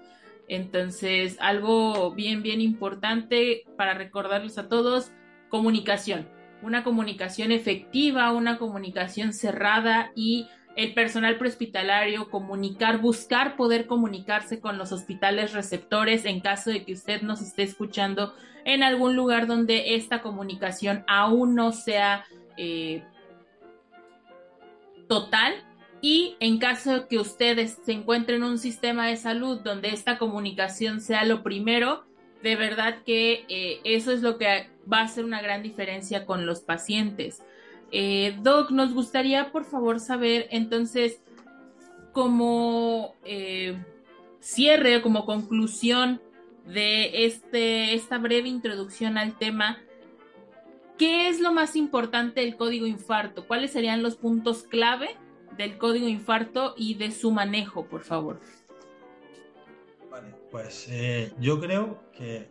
Entonces, 0.52 1.38
algo 1.40 2.12
bien, 2.12 2.44
bien 2.44 2.60
importante 2.60 3.64
para 3.78 3.94
recordarles 3.94 4.58
a 4.58 4.68
todos, 4.68 5.14
comunicación. 5.48 6.28
Una 6.62 6.84
comunicación 6.84 7.54
efectiva, 7.54 8.34
una 8.34 8.58
comunicación 8.58 9.32
cerrada 9.32 10.12
y 10.14 10.50
el 10.76 10.94
personal 10.94 11.38
prehospitalario 11.38 12.30
comunicar, 12.30 12.98
buscar 12.98 13.56
poder 13.56 13.88
comunicarse 13.88 14.60
con 14.60 14.78
los 14.78 14.92
hospitales 14.92 15.54
receptores 15.54 16.26
en 16.26 16.42
caso 16.42 16.70
de 16.70 16.84
que 16.84 16.92
usted 16.92 17.22
nos 17.22 17.42
esté 17.42 17.64
escuchando 17.64 18.34
en 18.66 18.84
algún 18.84 19.16
lugar 19.16 19.48
donde 19.48 19.96
esta 19.96 20.22
comunicación 20.22 21.06
aún 21.08 21.56
no 21.56 21.72
sea 21.72 22.26
eh, 22.58 23.06
total 25.08 25.54
y 26.02 26.36
en 26.40 26.58
caso 26.58 27.08
que 27.08 27.20
ustedes 27.20 27.78
se 27.86 27.92
encuentren 27.92 28.44
en 28.44 28.50
un 28.50 28.58
sistema 28.58 29.08
de 29.08 29.18
salud 29.18 29.60
donde 29.62 29.90
esta 29.90 30.18
comunicación 30.18 31.00
sea 31.00 31.26
lo 31.26 31.44
primero, 31.44 32.04
de 32.42 32.56
verdad 32.56 33.04
que 33.06 33.46
eh, 33.50 33.82
eso 33.84 34.12
es 34.12 34.24
lo 34.24 34.40
que 34.40 34.68
va 34.92 35.02
a 35.02 35.04
hacer 35.04 35.24
una 35.24 35.42
gran 35.42 35.62
diferencia 35.62 36.26
con 36.26 36.48
los 36.48 36.62
pacientes. 36.62 37.44
Eh, 37.92 38.36
Doc, 38.42 38.72
nos 38.72 38.94
gustaría 38.94 39.52
por 39.52 39.64
favor 39.64 40.00
saber 40.00 40.48
entonces 40.50 41.22
como 42.14 43.14
eh, 43.24 43.78
cierre, 44.40 45.04
como 45.04 45.26
conclusión 45.26 46.20
de 46.66 47.26
este, 47.26 47.94
esta 47.94 48.18
breve 48.18 48.50
introducción 48.50 49.20
al 49.20 49.38
tema, 49.38 49.78
¿qué 50.98 51.30
es 51.30 51.40
lo 51.40 51.52
más 51.52 51.76
importante 51.76 52.42
del 52.42 52.56
código 52.56 52.88
infarto? 52.88 53.46
¿Cuáles 53.46 53.72
serían 53.72 54.02
los 54.02 54.16
puntos 54.16 54.64
clave 54.64 55.16
del 55.58 55.78
código 55.78 56.08
infarto 56.08 56.74
y 56.78 56.96
de 56.96 57.12
su 57.12 57.32
manejo, 57.32 57.86
por 57.86 58.04
favor? 58.04 58.40
Vale, 60.10 60.34
pues 60.52 60.88
eh, 60.90 61.34
yo 61.40 61.60
creo 61.60 62.00
que 62.12 62.50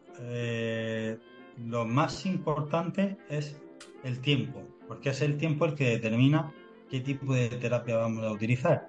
lo 1.67 1.85
más 1.87 2.27
importante 2.27 3.17
es 3.29 3.61
el 4.05 4.21
tiempo 4.21 4.63
porque 4.91 5.11
es 5.11 5.23
el 5.23 5.39
tiempo 5.39 5.67
el 5.67 5.77
que 5.77 5.89
determina 5.89 6.53
qué 6.91 6.99
tipo 6.99 7.33
de 7.33 7.49
terapia 7.49 7.97
vamos 7.97 8.25
a 8.25 8.33
utilizar. 8.33 8.89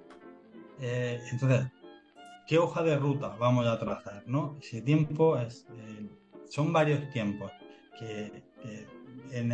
Eh, 0.79 1.19
entonces, 1.31 1.67
¿qué 2.47 2.57
hoja 2.57 2.81
de 2.81 2.97
ruta 2.97 3.35
vamos 3.39 3.67
a 3.67 3.77
trazar? 3.77 4.23
¿no? 4.25 4.57
Ese 4.59 4.81
tiempo 4.81 5.37
es, 5.37 5.67
eh, 5.69 6.09
son 6.49 6.73
varios 6.73 7.07
tiempos 7.11 7.51
que, 7.99 8.41
en, 9.29 9.51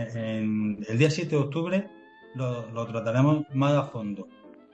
el 0.88 0.98
día 0.98 1.10
7 1.10 1.36
de 1.36 1.36
octubre 1.36 1.90
lo, 2.36 2.88
trataremos 2.88 3.44
más 3.54 3.74
a 3.74 3.84
fondo. 3.84 4.26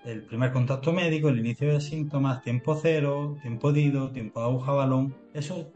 El 0.06 0.24
primer 0.24 0.52
contacto 0.52 0.92
médico, 0.92 1.30
el 1.30 1.40
inicio 1.40 1.72
de 1.72 1.80
síntomas, 1.80 2.42
tiempo 2.42 2.76
cero, 2.76 3.38
tiempo 3.42 3.72
dido, 3.72 4.12
tiempo 4.12 4.42
de 4.42 4.48
aguja 4.48 4.74
balón, 4.74 5.16
eso 5.34 5.72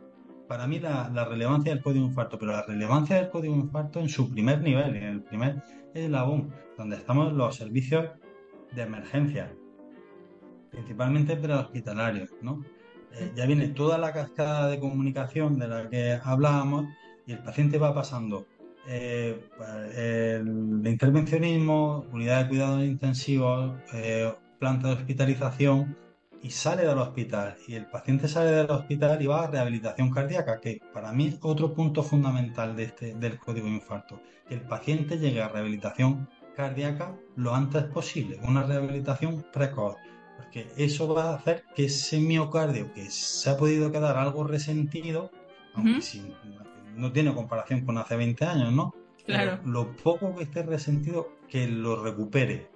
para 0.48 0.68
mí 0.68 0.80
la, 0.80 1.26
relevancia 1.26 1.74
del 1.74 1.82
código 1.82 2.06
infarto, 2.06 2.38
pero 2.38 2.52
la 2.52 2.64
relevancia 2.64 3.18
del 3.18 3.30
código 3.30 3.56
infarto 3.56 4.00
en 4.00 4.10
su 4.10 4.30
primer 4.30 4.62
nivel, 4.62 4.96
en 4.96 5.04
el 5.04 5.24
primer 5.24 5.64
eslabón, 5.94 6.54
donde 6.78 6.98
estamos 6.98 7.32
los 7.34 7.56
servicios 7.56 8.10
de 8.74 8.82
emergencia, 8.82 9.54
principalmente 10.72 11.38
prehospitalarios, 11.38 12.30
¿no? 12.42 12.64
Eh, 13.14 13.32
ya 13.36 13.46
viene 13.46 13.70
toda 13.70 13.98
la 13.98 14.12
cascada 14.12 14.68
de 14.68 14.80
comunicación 14.80 15.58
de 15.58 15.68
la 15.68 15.90
que 15.90 16.20
hablábamos 16.22 16.86
y 17.26 17.32
el 17.32 17.40
paciente 17.40 17.78
va 17.78 17.94
pasando 17.94 18.46
eh, 18.88 19.40
el 20.40 20.82
intervencionismo, 20.86 22.06
unidad 22.12 22.44
de 22.44 22.50
cuidados 22.50 22.84
intensivos, 22.84 23.76
eh, 23.94 24.34
planta 24.60 24.88
de 24.88 24.94
hospitalización, 24.96 25.96
y 26.42 26.50
sale 26.52 26.86
del 26.86 26.98
hospital. 26.98 27.56
Y 27.68 27.76
el 27.76 27.88
paciente 27.88 28.28
sale 28.28 28.52
del 28.52 28.70
hospital 28.70 29.22
y 29.22 29.28
va 29.28 29.44
a 29.44 29.48
rehabilitación 29.48 30.10
cardíaca, 30.12 30.60
que 30.60 30.80
para 30.94 31.12
mí 31.12 31.28
es 31.28 31.40
otro 31.42 31.74
punto 31.74 32.04
fundamental 32.04 32.76
de 32.76 32.84
este, 32.84 33.14
del 33.16 33.38
código 33.40 33.68
infarto, 33.68 34.22
que 34.48 34.56
el 34.56 34.62
paciente 34.62 35.18
llegue 35.18 35.42
a 35.42 35.50
rehabilitación 35.50 36.30
cardíaca 36.56 37.16
lo 37.36 37.54
antes 37.54 37.84
posible, 37.84 38.40
una 38.44 38.64
rehabilitación 38.64 39.46
precoz, 39.54 39.96
porque 40.38 40.68
eso 40.76 41.14
va 41.14 41.32
a 41.32 41.36
hacer 41.36 41.64
que 41.76 41.86
ese 41.86 42.20
miocardio 42.20 42.92
que 42.94 43.10
se 43.10 43.50
ha 43.50 43.58
podido 43.58 43.92
quedar 43.92 44.18
algo 44.18 44.44
resentido, 44.44 45.32
aunque 45.76 46.02
no 46.98 47.12
tiene 47.12 47.34
comparación 47.34 47.86
con 47.86 47.98
hace 47.98 48.16
20 48.16 48.46
años, 48.46 48.74
¿no? 48.74 48.94
Claro. 49.26 49.60
lo 49.66 49.94
poco 49.98 50.34
que 50.36 50.44
esté 50.44 50.64
resentido, 50.64 51.34
que 51.50 51.68
lo 51.68 52.02
recupere. 52.02 52.70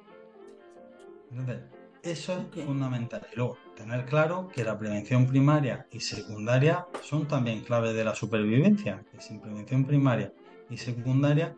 Eso 2.04 2.46
es 2.54 2.66
fundamental. 2.66 3.26
Y 3.32 3.36
luego, 3.38 3.58
tener 3.76 4.06
claro 4.06 4.50
que 4.54 4.64
la 4.64 4.78
prevención 4.78 5.28
primaria 5.28 5.88
y 5.92 6.00
secundaria 6.00 6.88
son 7.02 7.28
también 7.28 7.62
claves 7.62 7.94
de 7.94 8.04
la 8.04 8.16
supervivencia. 8.16 9.04
Que 9.12 9.22
sin 9.22 9.40
prevención 9.40 9.86
primaria 9.86 10.34
y 10.70 10.78
secundaria, 10.78 11.56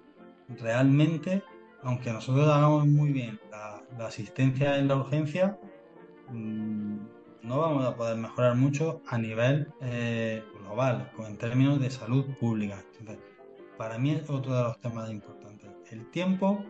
realmente, 0.60 1.41
aunque 1.82 2.12
nosotros 2.12 2.47
hagamos 2.47 2.86
muy 2.86 3.12
bien 3.12 3.39
la, 3.49 4.06
asistencia 4.06 4.78
en 4.78 4.89
la 4.89 4.97
urgencia, 4.97 5.58
mm, 6.30 6.97
no 7.43 7.60
vamos 7.60 7.86
a 7.86 7.95
poder 7.95 8.17
mejorar 8.17 8.56
mucho 8.56 9.02
a 9.08 9.17
nivel 9.17 9.71
eh, 9.82 10.43
global, 10.74 11.12
en 11.28 11.38
términos 11.38 11.80
de 11.80 11.90
salud 11.92 12.26
pública. 12.40 12.84
para 13.78 13.98
mí 13.98 14.12
es 14.12 14.30
otro 14.30 14.56
de 14.56 14.64
los 14.64 14.80
temas 14.80 15.12
importantes. 15.12 15.70
El 15.92 16.10
tiempo 16.10 16.66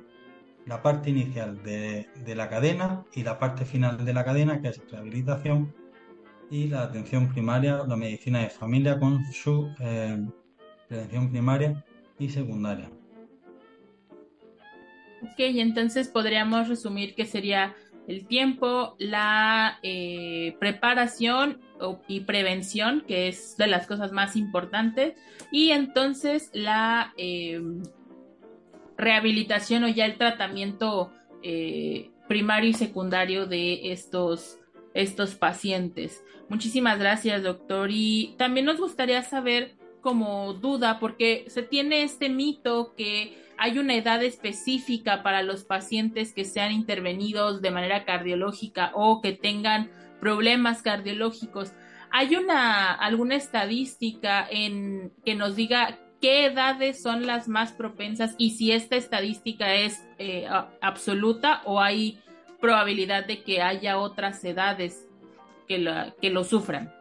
la 0.66 0.82
parte 0.82 1.10
inicial 1.10 1.62
de, 1.63 2.08
la 2.36 2.50
cadena 2.50 3.06
y 3.13 3.24
la 3.24 3.39
parte 3.39 3.66
final 3.66 4.04
de 4.04 4.13
la 4.13 4.24
cadena, 4.24 4.62
que 4.62 4.70
es 4.70 4.82
rehabilitación, 4.92 5.74
y 6.50 6.68
la 6.68 6.84
atención 6.84 7.32
primaria, 7.32 7.84
la 7.88 7.96
medicina 7.96 8.39
de 8.39 8.50
familia 8.50 9.00
con 9.00 9.24
su 9.32 9.74
eh, 9.80 10.22
prevención 10.88 11.32
primaria 11.32 11.84
y 12.20 12.30
secundaria. 12.30 12.89
Ok, 15.22 15.39
entonces 15.39 16.10
podríamos 16.10 16.68
resumir 16.68 17.16
que 17.16 17.26
sería 17.26 17.74
el 18.08 18.26
tiempo, 18.28 18.96
la 19.00 19.80
eh, 19.82 20.56
preparación 20.60 21.62
y 22.08 22.22
prevención, 22.22 23.04
que 23.08 23.28
es 23.28 23.58
de 23.58 23.67
las 23.67 23.88
cosas 23.88 24.12
más 24.12 24.36
importantes, 24.36 25.15
y 25.52 25.72
entonces 25.72 26.50
la 26.54 27.13
eh, 27.17 27.62
rehabilitación 28.98 29.84
o 29.84 29.88
ya 29.88 30.06
el 30.06 30.17
tratamiento 30.17 31.12
eh, 31.41 32.10
primario 32.28 32.69
y 32.69 32.74
secundario 32.74 33.46
de 33.46 33.91
estos, 33.91 34.60
estos 34.93 35.36
pacientes. 35.36 36.24
Muchísimas 36.50 37.00
gracias, 37.00 37.43
doctor. 37.43 37.89
Y 37.91 38.36
también 38.38 38.65
nos 38.65 38.80
gustaría 38.80 39.22
saber 39.24 39.76
como 40.02 40.54
duda, 40.54 41.00
porque 41.00 41.46
se 41.48 41.63
tiene 41.63 42.04
este 42.04 42.30
mito 42.30 42.93
que 42.96 43.38
hay 43.58 43.78
una 43.78 43.96
edad 43.96 44.22
específica 44.24 45.24
para 45.24 45.43
los 45.43 45.63
pacientes 45.63 46.34
que 46.34 46.43
sean 46.43 46.72
intervenidos 46.72 47.62
de 47.62 47.72
manera 47.72 48.04
cardiológica 48.04 48.91
o 48.93 49.22
que 49.22 49.32
tengan 49.32 49.89
problemas 50.24 50.82
cardiológicos. 50.82 51.74
¿Hay 52.10 52.38
una 52.38 52.94
alguna 52.94 53.36
estadística 53.36 54.48
en 54.50 55.12
que 55.26 55.36
nos 55.36 55.58
diga 55.58 56.00
qué 56.22 56.46
edades 56.46 57.02
son 57.02 57.26
las 57.28 57.50
más 57.50 57.74
propensas 57.74 58.34
y 58.38 58.52
si 58.52 58.72
esta 58.72 58.96
estadística 58.96 59.76
es 59.76 60.02
eh, 60.20 60.48
absoluta 60.80 61.62
o 61.66 61.82
hay 61.82 62.22
probabilidad 62.62 63.28
de 63.28 63.44
que 63.44 63.62
haya 63.62 63.98
otras 63.98 64.42
edades 64.46 65.06
que, 65.68 66.14
que 66.22 66.30
lo 66.30 66.46
sufran. 66.46 66.94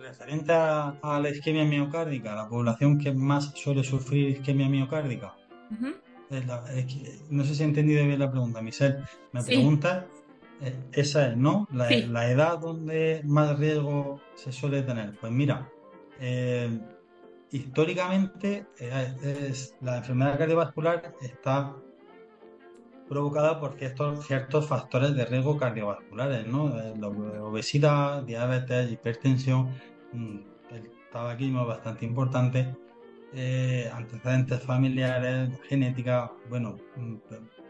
Referente 0.00 0.52
a, 0.54 0.94
la 1.02 1.28
isquemia 1.28 1.66
miocárdica, 1.66 2.34
la 2.34 2.48
población 2.48 2.98
que 2.98 3.12
más 3.12 3.52
suele 3.54 3.84
sufrir 3.84 4.30
isquemia 4.30 4.70
miocárdica. 4.70 5.34
no 7.28 7.44
sé 7.44 7.54
si 7.54 7.62
he 7.62 7.66
entendido 7.66 8.02
bien 8.02 8.18
la 8.18 8.30
pregunta, 8.30 8.62
Michelle. 8.62 9.00
Me 9.32 9.42
pregunta, 9.42 10.06
eh, 10.60 10.74
esa 10.92 11.28
es, 11.28 11.36
¿no? 11.36 11.68
La, 11.72 11.88
la, 11.90 12.30
edad 12.30 12.58
donde 12.58 13.22
más 13.24 13.58
riesgo 13.58 14.20
se 14.34 14.52
suele 14.52 14.82
tener. 14.82 15.16
Pues 15.20 15.32
mira, 15.32 15.70
eh, 16.20 16.80
históricamente 17.50 18.66
eh, 18.78 19.52
la 19.80 19.98
enfermedad 19.98 20.38
cardiovascular 20.38 21.14
está 21.22 21.76
provocada 23.08 23.58
por 23.58 23.78
ciertos, 23.78 24.26
ciertos 24.26 24.66
factores 24.66 25.14
de 25.14 25.24
riesgo 25.24 25.56
cardiovasculares, 25.56 26.46
¿no? 26.46 26.68
La 26.98 27.08
obesidad, 27.08 28.22
diabetes, 28.22 28.92
hipertensión, 28.92 29.70
mm, 30.12 30.38
el 30.70 30.90
tabaquismo 31.10 31.62
es 31.62 31.68
bastante 31.68 32.04
importante, 32.04 32.76
eh, 33.32 33.90
antecedentes 33.94 34.62
familiares, 34.62 35.50
genética, 35.68 36.32
bueno, 36.50 36.76
mm, 36.96 37.14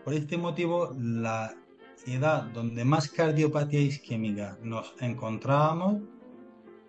por 0.05 0.15
este 0.15 0.37
motivo 0.37 0.95
la 0.99 1.55
edad 2.15 2.45
donde 2.45 2.85
más 2.85 3.09
cardiopatía 3.11 3.81
isquémica 3.81 4.59
nos 4.63 4.95
encontrábamos 5.01 6.03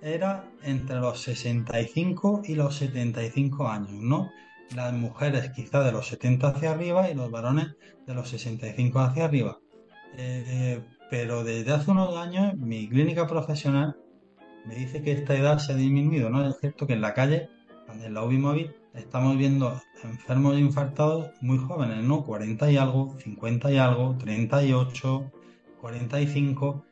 era 0.02 0.50
entre 0.64 0.98
los 0.98 1.22
65 1.22 2.44
y 2.46 2.56
los 2.56 2.76
75 2.76 3.68
años, 3.68 3.92
¿no? 3.92 4.32
Las 4.76 4.94
mujeres 4.94 5.52
quizá 5.52 5.84
de 5.84 5.92
los 5.92 6.08
70 6.08 6.48
hacia 6.48 6.72
arriba 6.72 7.10
y 7.10 7.16
los 7.16 7.32
varones 7.32 7.76
de 8.06 8.14
los 8.14 8.30
65 8.30 9.00
hacia 9.00 9.26
arriba. 9.26 9.60
Eh, 10.18 10.82
pero 11.10 11.44
desde 11.44 11.72
hace 11.72 11.92
unos 11.92 12.16
años 12.16 12.56
mi 12.56 12.88
clínica 12.88 13.28
profesional 13.28 13.98
me 14.66 14.76
dice 14.76 15.02
que 15.02 15.12
esta 15.12 15.36
edad 15.36 15.58
se 15.58 15.74
ha 15.74 15.76
disminuido, 15.76 16.30
¿no? 16.30 16.48
Es 16.48 16.60
cierto 16.60 16.86
que 16.86 16.94
en 16.94 17.02
la 17.02 17.14
calle, 17.14 17.50
en 17.92 18.14
la 18.14 18.24
UBI 18.24 18.38
móvil, 18.38 18.76
estamos 18.94 19.38
viendo 19.38 19.82
enfermos 20.04 20.58
infartados 20.58 21.32
muy 21.42 21.58
jóvenes, 21.58 22.04
¿no? 22.04 22.24
40 22.24 22.72
y 22.72 22.78
algo, 22.78 23.16
50 23.20 23.72
y 23.72 23.78
algo, 23.78 24.16
38, 24.18 25.32
45 25.82 26.86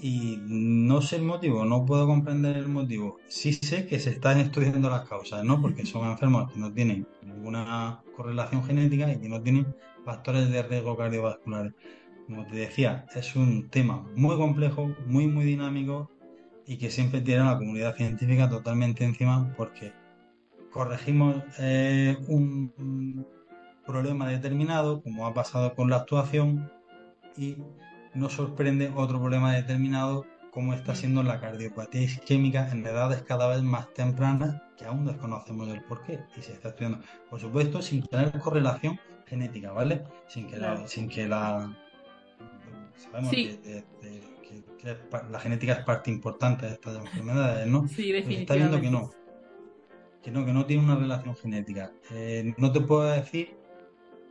y 0.00 0.40
no 0.46 1.00
sé 1.00 1.16
el 1.16 1.22
motivo, 1.22 1.64
no 1.64 1.86
puedo 1.86 2.06
comprender 2.06 2.56
el 2.56 2.68
motivo. 2.68 3.18
Sí 3.28 3.52
sé 3.52 3.86
que 3.86 4.00
se 4.00 4.10
están 4.10 4.40
estudiando 4.40 4.90
las 4.90 5.08
causas, 5.08 5.44
¿no? 5.44 5.60
Porque 5.62 5.86
son 5.86 6.08
enfermos 6.10 6.52
que 6.52 6.58
no 6.58 6.72
tienen 6.72 7.06
ninguna 7.22 8.02
correlación 8.16 8.64
genética 8.64 9.12
y 9.12 9.20
que 9.20 9.28
no 9.28 9.40
tienen 9.40 9.74
factores 10.04 10.50
de 10.50 10.62
riesgo 10.64 10.96
cardiovasculares. 10.96 11.72
Como 12.26 12.46
te 12.46 12.56
decía, 12.56 13.06
es 13.14 13.36
un 13.36 13.68
tema 13.68 14.04
muy 14.16 14.36
complejo, 14.36 14.90
muy, 15.06 15.28
muy 15.28 15.44
dinámico 15.44 16.10
y 16.66 16.78
que 16.78 16.90
siempre 16.90 17.20
tiene 17.20 17.42
a 17.42 17.52
la 17.52 17.58
comunidad 17.58 17.96
científica 17.96 18.48
totalmente 18.48 19.04
encima 19.04 19.54
porque 19.56 19.92
corregimos 20.72 21.36
eh, 21.58 22.16
un 22.28 23.26
problema 23.86 24.28
determinado, 24.28 25.02
como 25.02 25.26
ha 25.26 25.34
pasado 25.34 25.74
con 25.74 25.90
la 25.90 25.96
actuación, 25.96 26.70
y 27.36 27.56
nos 28.14 28.34
sorprende 28.34 28.92
otro 28.94 29.20
problema 29.20 29.54
determinado 29.54 30.26
como 30.52 30.74
está 30.74 30.94
siendo 30.94 31.22
la 31.22 31.40
cardiopatía 31.40 32.02
isquémica 32.02 32.70
en 32.70 32.86
edades 32.86 33.22
cada 33.22 33.48
vez 33.48 33.62
más 33.62 33.92
tempranas 33.94 34.60
que 34.76 34.84
aún 34.84 35.06
desconocemos 35.06 35.66
el 35.68 35.82
porqué 35.82 36.20
y 36.36 36.42
se 36.42 36.52
está 36.52 36.68
estudiando. 36.68 37.00
Por 37.30 37.40
supuesto, 37.40 37.80
sin 37.80 38.02
tener 38.06 38.38
correlación 38.38 39.00
genética, 39.26 39.72
¿vale? 39.72 40.04
Sin 40.28 40.46
que 40.46 40.58
la, 40.58 40.86
sin 40.86 41.08
que 41.08 41.26
la 41.26 41.74
sabemos 42.96 43.30
que, 43.30 43.84
la 45.30 45.40
genética 45.40 45.72
es 45.72 45.84
parte 45.84 46.10
importante 46.10 46.66
de 46.66 46.72
estas 46.72 46.96
enfermedades, 46.96 47.66
¿no? 47.66 47.88
Sí, 47.88 48.12
definitivamente. 48.12 48.42
está 48.42 48.54
viendo 48.54 48.80
que 48.80 48.90
no, 48.90 49.10
que 50.22 50.30
no, 50.30 50.44
que 50.46 50.52
no 50.52 50.66
tiene 50.66 50.84
una 50.84 50.96
relación 50.96 51.36
genética. 51.36 51.92
Eh, 52.10 52.54
no 52.56 52.72
te 52.72 52.80
puedo 52.80 53.02
decir 53.02 53.56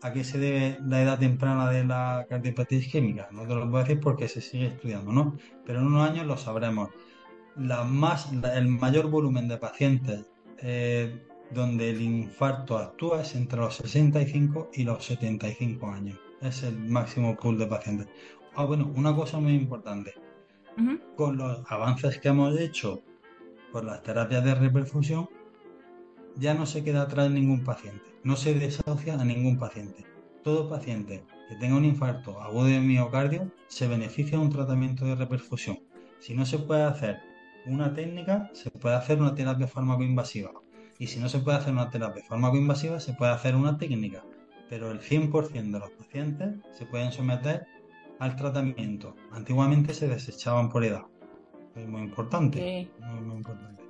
a 0.02 0.12
qué 0.14 0.24
se 0.24 0.40
debe 0.40 0.78
la 0.86 1.02
edad 1.02 1.20
temprana 1.20 1.70
de 1.70 1.84
la 1.84 2.26
cardiopatía 2.30 2.80
isquémica. 2.80 3.30
No 3.32 3.44
te 3.44 3.54
lo 3.54 3.70
puedo 3.70 3.84
decir 3.84 4.00
porque 4.00 4.28
se 4.28 4.42
sigue 4.42 4.68
estudiando, 4.68 5.12
¿no? 5.12 5.38
Pero 5.66 5.80
en 5.80 5.88
unos 5.88 6.10
años 6.10 6.26
lo 6.26 6.38
sabremos. 6.38 6.90
La 7.56 7.84
más, 7.84 8.32
el 8.32 8.68
mayor 8.68 9.10
volumen 9.10 9.48
de 9.48 9.58
pacientes 9.58 10.32
eh, 10.60 11.22
donde 11.52 11.90
el 11.90 12.02
infarto 12.02 12.78
actúa 12.78 13.22
es 13.22 13.36
entre 13.36 13.60
los 13.60 13.76
65 13.76 14.72
y 14.74 14.84
los 14.84 15.04
75 15.06 15.88
años. 15.88 16.18
Es 16.42 16.64
el 16.64 16.78
máximo 16.80 17.36
pool 17.36 17.58
de 17.58 17.68
pacientes. 17.68 18.08
Ah, 18.56 18.66
bueno, 18.66 18.92
una 18.96 19.16
cosa 19.16 19.40
muy 19.40 19.54
importante. 19.54 20.14
Con 21.16 21.38
los 21.38 21.62
avances 21.70 22.18
que 22.20 22.30
hemos 22.30 22.58
hecho 22.58 23.04
por 23.72 23.84
las 23.84 24.02
terapias 24.02 24.44
de 24.44 24.56
reperfusión, 24.56 25.30
ya 26.38 26.54
no 26.54 26.66
se 26.66 26.84
queda 26.84 27.04
atrás 27.04 27.30
ningún 27.32 27.64
paciente, 27.64 28.04
no 28.24 28.36
se 28.36 28.54
desahucia 28.54 29.16
a 29.16 29.26
ningún 29.26 29.58
paciente. 29.58 30.06
Todo 30.44 30.70
paciente 30.70 31.24
que 31.48 31.56
tenga 31.56 31.76
un 31.76 31.86
infarto 31.86 32.42
agudo 32.42 32.66
de 32.66 32.80
miocardio 32.80 33.52
se 33.68 33.88
beneficia 33.88 34.38
de 34.38 34.44
un 34.44 34.52
tratamiento 34.52 35.06
de 35.06 35.16
reperfusión. 35.16 35.80
Si 36.20 36.34
no 36.34 36.46
se 36.46 36.60
puede 36.60 36.84
hacer 36.84 37.20
una 37.66 37.94
técnica, 37.94 38.50
se 38.54 38.72
puede 38.72 38.96
hacer 38.96 39.20
una 39.20 39.36
terapia 39.36 39.68
fármaco-invasiva. 39.68 40.52
Y 40.98 41.08
si 41.08 41.20
no 41.20 41.30
se 41.30 41.40
puede 41.40 41.58
hacer 41.58 41.74
una 41.74 41.90
terapia 41.90 42.24
fármaco-invasiva, 42.24 43.00
se 43.00 43.14
puede 43.14 43.32
hacer 43.32 43.56
una 43.56 43.78
técnica. 43.78 44.24
Pero 44.70 44.92
el 44.92 45.02
100% 45.02 45.72
de 45.72 45.80
los 45.80 45.92
pacientes 45.92 46.56
se 46.72 46.86
pueden 46.86 47.12
someter 47.12 47.66
al 48.20 48.36
tratamiento. 48.36 49.16
Antiguamente 49.32 49.94
se 49.94 50.08
desechaban 50.08 50.70
por 50.70 50.84
edad. 50.84 51.06
Es 51.76 51.88
muy 51.88 52.02
importante. 52.02 52.90
muy 53.00 53.36
importante. 53.36 53.81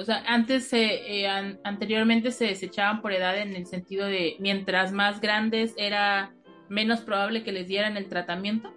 O 0.00 0.04
sea, 0.04 0.22
antes, 0.26 0.72
eh, 0.72 1.26
anteriormente 1.64 2.30
se 2.30 2.46
desechaban 2.46 3.00
por 3.00 3.12
edad 3.12 3.38
en 3.38 3.54
el 3.54 3.66
sentido 3.66 4.06
de 4.06 4.36
mientras 4.40 4.92
más 4.92 5.20
grandes 5.20 5.74
era 5.76 6.32
menos 6.68 7.00
probable 7.00 7.42
que 7.42 7.52
les 7.52 7.68
dieran 7.68 7.96
el 7.96 8.08
tratamiento. 8.08 8.72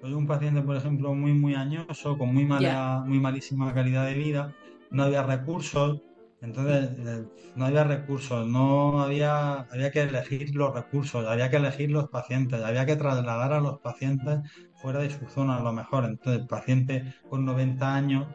Soy 0.00 0.14
un 0.14 0.26
paciente, 0.26 0.62
por 0.62 0.76
ejemplo, 0.76 1.14
muy, 1.14 1.32
muy 1.32 1.54
añoso, 1.54 2.18
con 2.18 2.34
muy, 2.34 2.44
mala, 2.44 3.04
muy 3.06 3.20
malísima 3.20 3.72
calidad 3.72 4.06
de 4.06 4.14
vida, 4.14 4.52
no 4.90 5.04
había 5.04 5.22
recursos, 5.22 6.02
entonces 6.40 6.90
eh, 6.98 7.24
no 7.54 7.66
había 7.66 7.84
recursos, 7.84 8.48
no 8.48 9.00
había, 9.00 9.60
había 9.60 9.92
que 9.92 10.02
elegir 10.02 10.56
los 10.56 10.74
recursos, 10.74 11.24
había 11.24 11.50
que 11.50 11.58
elegir 11.58 11.92
los 11.92 12.08
pacientes, 12.08 12.60
había 12.62 12.84
que 12.84 12.96
trasladar 12.96 13.52
a 13.52 13.60
los 13.60 13.78
pacientes 13.78 14.40
fuera 14.74 14.98
de 14.98 15.10
su 15.10 15.24
zona 15.26 15.58
a 15.58 15.62
lo 15.62 15.72
mejor. 15.72 16.04
Entonces 16.04 16.42
el 16.42 16.48
paciente 16.48 17.14
con 17.30 17.44
90 17.44 17.94
años 17.94 18.26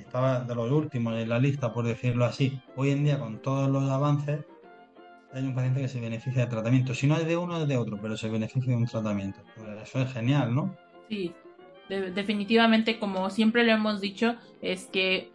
estaba 0.00 0.40
de 0.40 0.54
los 0.54 0.70
últimos 0.70 1.14
en 1.14 1.28
la 1.28 1.38
lista, 1.38 1.72
por 1.72 1.86
decirlo 1.86 2.24
así. 2.24 2.60
Hoy 2.76 2.90
en 2.90 3.04
día, 3.04 3.18
con 3.18 3.38
todos 3.38 3.68
los 3.70 3.88
avances, 3.90 4.44
hay 5.32 5.44
un 5.44 5.54
paciente 5.54 5.80
que 5.80 5.88
se 5.88 6.00
beneficia 6.00 6.42
de 6.42 6.48
tratamiento. 6.48 6.94
Si 6.94 7.06
no 7.06 7.16
es 7.16 7.26
de 7.26 7.36
uno, 7.36 7.60
es 7.60 7.68
de 7.68 7.76
otro, 7.76 7.98
pero 8.00 8.16
se 8.16 8.28
beneficia 8.28 8.70
de 8.70 8.76
un 8.76 8.86
tratamiento. 8.86 9.40
Pues 9.56 9.68
eso 9.82 10.00
es 10.00 10.12
genial, 10.12 10.54
¿no? 10.54 10.76
Sí, 11.08 11.34
definitivamente, 11.88 12.98
como 12.98 13.30
siempre 13.30 13.64
lo 13.64 13.72
hemos 13.72 14.00
dicho, 14.00 14.36
es 14.62 14.86
que 14.86 15.32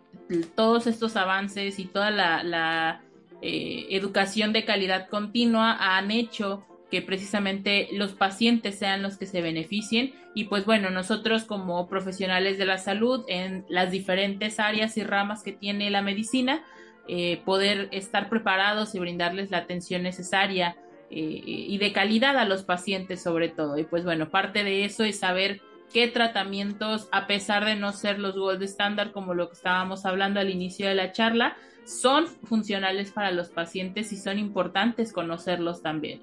todos 0.55 0.87
estos 0.87 1.15
avances 1.15 1.79
y 1.79 1.85
toda 1.85 2.11
la, 2.11 3.01
eh, 3.41 3.87
educación 3.89 4.53
de 4.53 4.63
calidad 4.63 5.09
continua 5.09 5.97
han 5.97 6.11
hecho 6.11 6.65
que 6.93 7.01
precisamente 7.01 7.87
los 7.93 8.13
pacientes 8.13 8.77
sean 8.77 9.01
los 9.01 9.17
que 9.17 9.25
se 9.25 9.41
beneficien 9.41 10.13
y 10.35 10.43
pues 10.43 10.63
bueno, 10.63 10.91
nosotros 10.91 11.43
como 11.43 11.89
profesionales 11.89 12.59
de 12.59 12.67
la 12.67 12.77
salud 12.77 13.25
en 13.27 13.65
las 13.67 13.89
diferentes 13.89 14.59
áreas 14.59 14.95
y 14.97 15.03
ramas 15.03 15.41
que 15.41 15.53
tiene 15.53 15.89
la 15.89 16.03
medicina, 16.03 16.63
eh, 17.07 17.41
poder 17.45 17.89
estar 17.93 18.29
preparados 18.29 18.93
y 18.93 18.99
brindarles 18.99 19.49
la 19.49 19.57
atención 19.57 20.03
necesaria 20.03 20.77
eh, 21.09 21.41
y 21.43 21.75
de 21.79 21.91
calidad 21.93 22.37
a 22.37 22.45
los 22.45 22.61
pacientes 22.61 23.23
sobre 23.23 23.49
todo. 23.49 23.79
Y 23.79 23.85
pues 23.85 24.03
bueno, 24.03 24.29
parte 24.29 24.63
de 24.63 24.85
eso 24.85 25.03
es 25.03 25.17
saber 25.17 25.61
qué 25.91 26.07
tratamientos, 26.07 27.09
a 27.11 27.25
pesar 27.25 27.65
de 27.65 27.75
no 27.75 27.91
ser 27.91 28.19
los 28.19 28.35
gold 28.35 28.61
standard 28.61 29.13
como 29.13 29.33
lo 29.33 29.47
que 29.47 29.55
estábamos 29.55 30.05
hablando 30.05 30.39
al 30.39 30.51
inicio 30.51 30.87
de 30.87 30.93
la 30.93 31.11
charla, 31.11 31.57
son 31.85 32.27
funcionales 32.27 33.11
para 33.11 33.31
los 33.31 33.49
pacientes 33.49 34.13
y 34.13 34.17
son 34.17 34.37
importantes 34.37 35.11
conocerlos 35.11 35.81
también. 35.81 36.21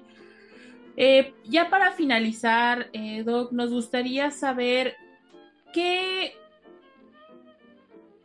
Eh, 0.97 1.33
ya 1.45 1.69
para 1.69 1.91
finalizar, 1.93 2.89
eh, 2.93 3.23
Doc, 3.23 3.51
nos 3.51 3.71
gustaría 3.71 4.31
saber 4.31 4.95
qué, 5.73 6.33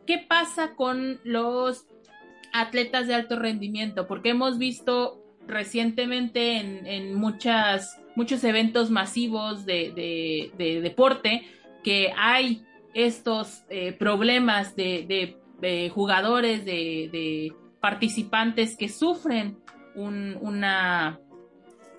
qué 0.06 0.18
pasa 0.18 0.74
con 0.74 1.20
los 1.24 1.86
atletas 2.52 3.06
de 3.06 3.14
alto 3.14 3.38
rendimiento, 3.38 4.06
porque 4.06 4.30
hemos 4.30 4.58
visto 4.58 5.22
recientemente 5.46 6.56
en, 6.56 7.14
muchas, 7.14 8.00
muchos 8.16 8.42
eventos 8.44 8.90
masivos 8.90 9.64
de, 9.64 10.50
deporte 10.82 11.46
que 11.84 12.12
hay 12.16 12.64
estos 12.94 13.62
eh, 13.68 13.92
problemas 13.92 14.74
de, 14.74 15.36
jugadores, 15.94 16.64
de, 16.64 17.52
participantes 17.80 18.76
que 18.76 18.88
sufren 18.88 19.58
una 19.94 21.20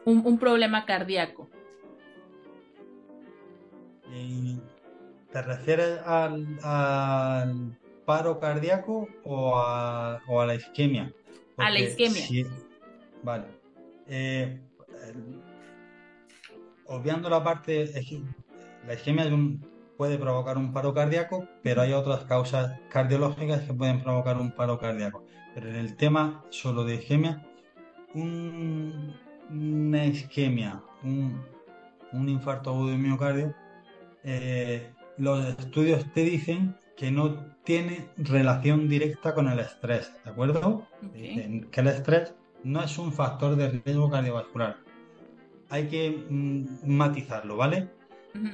un, 0.07 0.39
problema 0.39 0.85
cardíaco. 0.85 1.49
¿Te 5.31 5.41
refieres 5.41 5.99
al, 6.05 7.77
paro 8.05 8.39
cardíaco 8.39 9.07
o 9.23 9.59
a, 9.59 10.19
la 10.45 10.55
isquemia? 10.55 11.13
a 11.57 11.69
la 11.69 11.79
isquemia. 11.79 12.47
vale. 13.21 13.45
Eh, 14.07 14.61
obviando 16.85 17.29
la 17.29 17.43
parte, 17.43 17.91
la 18.85 18.93
isquemia 18.93 19.25
puede 19.97 20.17
provocar 20.17 20.57
un 20.57 20.71
paro 20.71 20.93
cardíaco, 20.93 21.45
pero 21.61 21.81
hay 21.81 21.91
otras 21.91 22.23
causas 22.23 22.79
cardiológicas 22.89 23.63
que 23.63 23.73
pueden 23.73 24.01
provocar 24.01 24.37
un 24.37 24.51
paro 24.51 24.79
cardíaco. 24.79 25.25
Pero 25.53 25.69
en 25.69 25.75
el 25.75 25.97
tema 25.97 26.45
solo 26.49 26.85
de 26.85 26.95
isquemia, 26.95 27.43
un, 28.13 29.15
una 29.49 30.05
isquemia, 30.05 30.81
un, 31.03 32.29
infarto 32.29 32.71
agudo 32.71 32.89
de 32.89 32.97
miocardio, 32.97 33.55
eh, 34.23 34.91
los 35.17 35.45
estudios 35.45 36.05
te 36.13 36.21
dicen 36.21 36.75
que 36.95 37.11
no 37.11 37.45
tiene 37.63 38.07
relación 38.17 38.89
directa 38.89 39.33
con 39.33 39.47
el 39.47 39.59
estrés, 39.59 40.11
¿de 40.23 40.31
acuerdo? 40.31 40.87
que 41.13 41.79
el 41.81 41.87
estrés 41.87 42.33
no 42.63 42.83
es 42.83 42.97
un 42.97 43.13
factor 43.13 43.55
de 43.55 43.69
riesgo 43.69 44.09
cardiovascular. 44.09 44.77
Hay 45.69 45.87
que 45.87 46.25
mm, 46.29 46.65
matizarlo, 46.85 47.57
¿vale? 47.57 47.89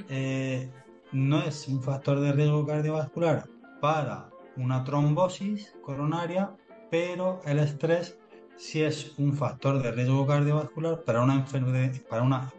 Eh, 0.10 0.69
no 1.12 1.43
es 1.43 1.67
un 1.67 1.82
factor 1.82 2.19
de 2.19 2.32
riesgo 2.34 2.65
cardiovascular 2.65 3.47
para 3.82 4.29
una 4.58 4.84
trombosis 4.84 5.73
coronaria, 5.82 6.51
pero 6.89 7.41
el 7.45 7.60
estrés 7.60 8.17
si 8.55 8.81
es 8.81 9.13
un 9.17 9.33
factor 9.33 9.81
de 9.81 9.91
riesgo 9.91 10.25
cardiovascular 10.25 11.03
para 11.03 11.21
una 11.21 11.35
enfermedad, 11.35 11.91
para 12.09 12.21
una, 12.21 12.51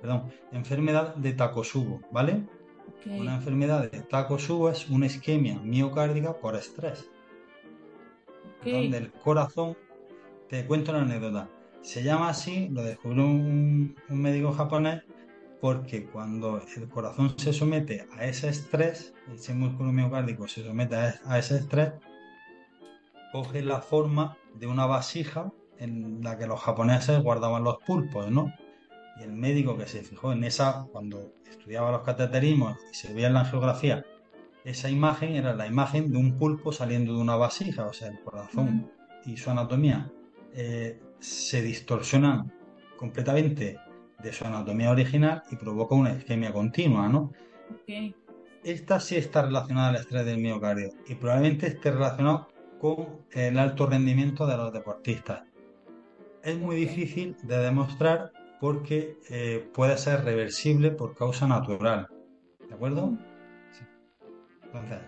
enfermedad 0.53 1.15
de 1.17 1.33
Takotsubo, 1.33 2.01
¿vale? 2.11 2.43
Una 3.07 3.37
enfermedad 3.37 3.91
de 3.91 4.01
Takotsubo 4.01 4.71
es 4.71 4.89
una 4.89 5.07
isquemia 5.07 5.59
miocárdica 5.61 6.35
por 6.35 6.57
estrés, 6.57 7.11
donde 8.65 8.97
el 8.97 9.13
corazón 9.13 9.77
te 10.49 10.67
cuento 10.67 10.93
una 10.93 11.03
anécdota. 11.03 11.49
Se 11.83 12.03
llama 12.03 12.31
así, 12.31 12.69
lo 12.71 12.83
descubrió 12.83 13.25
un, 13.27 13.95
médico 14.09 14.53
japonés, 14.53 15.03
porque 15.61 16.07
cuando 16.07 16.63
el 16.77 16.89
corazón 16.89 17.39
se 17.39 17.53
somete 17.53 18.07
a 18.17 18.25
ese 18.25 18.49
estrés, 18.49 19.15
ese 19.33 19.55
músculo 19.55 19.93
miocárdico 19.93 20.49
se 20.49 20.65
somete 20.65 20.97
a 20.97 21.39
ese 21.39 21.57
estrés, 21.57 21.93
coge 23.33 23.63
la 23.63 23.81
forma 23.81 24.37
de 24.55 24.67
una 24.67 24.87
vasija 24.87 25.53
en 25.79 26.23
la 26.23 26.39
que 26.39 26.47
los 26.47 26.61
japoneses 26.61 27.23
guardaban 27.23 27.65
los 27.65 27.79
pulpos, 27.79 28.31
¿no? 28.31 28.53
Y 29.19 29.23
el 29.23 29.33
médico 29.33 29.77
que 29.77 29.87
se 29.87 30.03
fijó 30.03 30.33
en 30.33 30.45
esa, 30.45 30.87
cuando 30.93 31.33
estudiaba 31.49 31.93
los 31.93 32.03
cateterismos 32.03 32.77
y 32.91 32.95
se 32.95 33.13
veía 33.13 33.29
en 33.29 33.35
la 33.35 33.45
geografía, 33.45 34.05
esa 34.65 34.91
imagen 34.91 35.35
era 35.35 35.55
la 35.55 35.67
imagen 35.67 36.11
de 36.11 36.17
un 36.17 36.39
pulpo 36.39 36.73
saliendo 36.73 37.15
de 37.15 37.21
una 37.21 37.37
vasija, 37.37 37.87
o 37.87 37.93
sea, 37.93 38.09
el 38.09 38.21
corazón 38.21 38.91
y 39.27 39.37
su 39.37 39.51
anatomía 39.51 40.11
eh, 40.55 41.01
se 41.21 41.63
distorsionan 41.63 42.53
completamente 42.97 43.79
de 44.23 44.33
su 44.33 44.45
anatomía 44.45 44.91
original 44.91 45.43
y 45.51 45.57
provoca 45.57 45.95
una 45.95 46.15
isquemia 46.15 46.53
continua, 46.53 47.09
¿no? 47.09 47.33
Esta 48.63 49.01
sí 49.01 49.17
está 49.17 49.43
relacionada 49.43 49.91
al 49.91 49.97
estrés 49.97 50.25
del 50.25 50.39
miocardio 50.39 50.91
y 51.07 51.15
probablemente 51.15 51.67
esté 51.67 51.91
relacionado 51.91 52.49
con 52.81 53.25
el 53.33 53.59
alto 53.59 53.87
rendimiento 53.87 54.47
de 54.47 54.57
los 54.57 54.73
deportistas. 54.73 55.43
Es 56.45 56.59
muy 56.59 56.77
difícil 56.77 57.37
de 57.43 57.57
demostrar 57.57 58.31
porque 58.61 59.17
eh, 59.31 59.67
puede 59.73 59.97
ser 59.97 60.25
reversible 60.25 60.91
por 60.91 61.17
causa 61.17 61.49
natural. 61.49 62.09
¿De 62.69 62.75
acuerdo? 62.75 63.17
Entonces, 64.65 64.99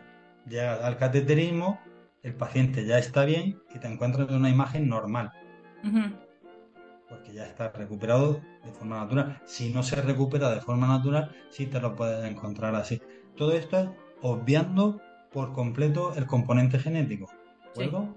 llega 0.49 0.87
al 0.87 0.96
cateterismo, 0.96 1.79
el 2.22 2.35
paciente 2.35 2.87
ya 2.87 2.99
está 2.99 3.27
bien 3.27 3.61
y 3.75 3.79
te 3.79 3.87
encuentras 3.87 4.31
en 4.31 4.37
una 4.37 4.49
imagen 4.49 4.88
normal. 4.88 5.31
Porque 7.09 7.35
ya 7.35 7.44
está 7.44 7.70
recuperado 7.70 8.40
de 8.64 8.72
forma 8.72 8.96
natural. 8.99 9.42
Si 9.44 9.72
no 9.75 9.83
se 9.83 9.96
recupera 9.96 10.51
de 10.51 10.62
forma 10.62 10.87
natural, 10.87 11.37
sí 11.51 11.66
te 11.66 11.81
lo 11.81 11.94
puedes 11.94 12.25
encontrar 12.25 12.75
así. 12.75 13.03
Todo 13.37 13.53
esto 13.53 13.79
es 13.79 13.88
obviando 14.22 15.03
por 15.33 15.53
completo 15.53 16.14
el 16.16 16.27
componente 16.27 16.79
genético. 16.79 17.27
¿De 17.75 17.85
acuerdo? 17.85 18.14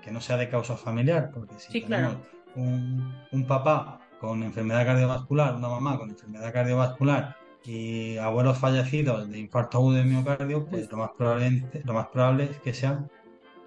Que 0.00 0.10
no 0.10 0.22
sea 0.22 0.38
de 0.38 0.48
causa 0.48 0.76
familiar, 0.76 1.30
porque 1.34 1.58
si 1.58 1.82
tenemos 1.82 2.16
un, 2.56 3.46
papá 3.46 4.00
con 4.20 4.42
enfermedad 4.42 4.86
cardiovascular, 4.86 5.54
una 5.54 5.68
mamá 5.68 5.98
con 5.98 6.10
enfermedad 6.10 6.52
cardiovascular 6.52 7.36
y 7.64 8.16
abuelos 8.16 8.58
fallecidos 8.58 9.30
de 9.30 9.38
infarto 9.38 9.78
agudo 9.78 9.96
de 9.96 10.04
miocardio, 10.04 10.66
pues 10.66 10.90
lo 10.90 10.98
más 10.98 11.10
probable, 11.16 11.64
lo 11.84 11.94
más 11.94 12.06
probable 12.08 12.44
es 12.44 12.58
que 12.58 12.72
sea 12.72 13.04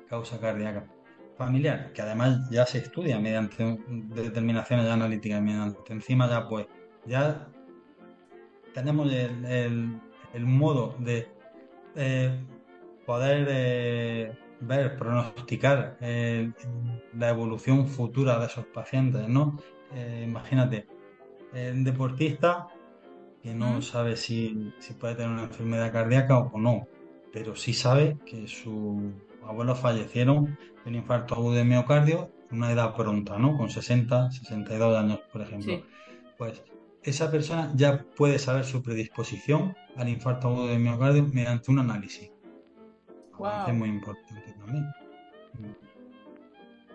causa 0.10 0.40
cardíaca 0.40 0.86
familiar, 1.38 1.94
que 1.94 2.02
además 2.02 2.50
ya 2.50 2.66
se 2.66 2.80
estudia 2.80 3.20
mediante 3.20 3.80
determinaciones 3.88 4.88
analíticas, 4.88 5.42
mediante 5.42 5.94
encima 5.94 6.30
ya 6.30 6.48
pues 6.50 6.68
ya 7.06 7.48
tenemos 8.74 9.12
el, 9.12 10.02
modo 10.46 10.96
de 11.00 11.28
eh, 11.96 12.44
poder 13.06 13.48
eh, 13.50 14.38
ver, 14.62 14.98
pronosticar 14.98 15.98
eh, 16.02 16.52
la 17.18 17.30
evolución 17.30 17.88
futura 17.88 18.40
de 18.40 18.46
esos 18.48 18.66
pacientes, 18.66 19.28
¿no? 19.28 19.60
Eh, 19.94 20.24
imagínate, 20.26 20.88
un 21.54 21.84
deportista 21.84 22.68
que 23.42 23.54
no 23.54 23.82
sabe 23.82 24.18
si, 24.18 24.72
puede 25.00 25.16
tener 25.16 25.32
una 25.32 25.44
enfermedad 25.44 25.92
cardíaca 25.92 26.38
o 26.38 26.60
no, 26.60 26.88
pero 27.32 27.56
sí 27.56 27.74
sabe 27.74 28.18
que 28.26 28.48
sus 28.48 29.02
abuelos 29.44 29.80
fallecieron 29.80 30.58
de 30.84 30.90
un 30.90 30.96
infarto 30.96 31.36
agudo 31.36 31.56
de 31.56 31.64
miocardio 31.64 32.32
en 32.52 32.58
una 32.58 32.72
edad 32.72 32.96
pronta, 32.96 33.38
¿no? 33.38 33.58
Con 33.58 33.70
60, 33.70 34.32
62 34.32 34.98
años, 34.98 35.20
por 35.32 35.42
ejemplo. 35.42 35.82
Pues 36.38 36.64
esa 37.04 37.32
persona 37.32 37.72
ya 37.76 38.06
puede 38.16 38.40
saber 38.40 38.66
su 38.66 38.84
predisposición 38.84 39.76
al 39.96 40.10
infarto 40.10 40.50
agudo 40.50 40.68
de 40.68 40.80
miocardio 40.80 41.26
mediante 41.32 41.72
un 41.72 41.80
análisis. 41.80 42.32
Muy 43.74 43.90
importante 43.90 44.54
también. 44.60 44.86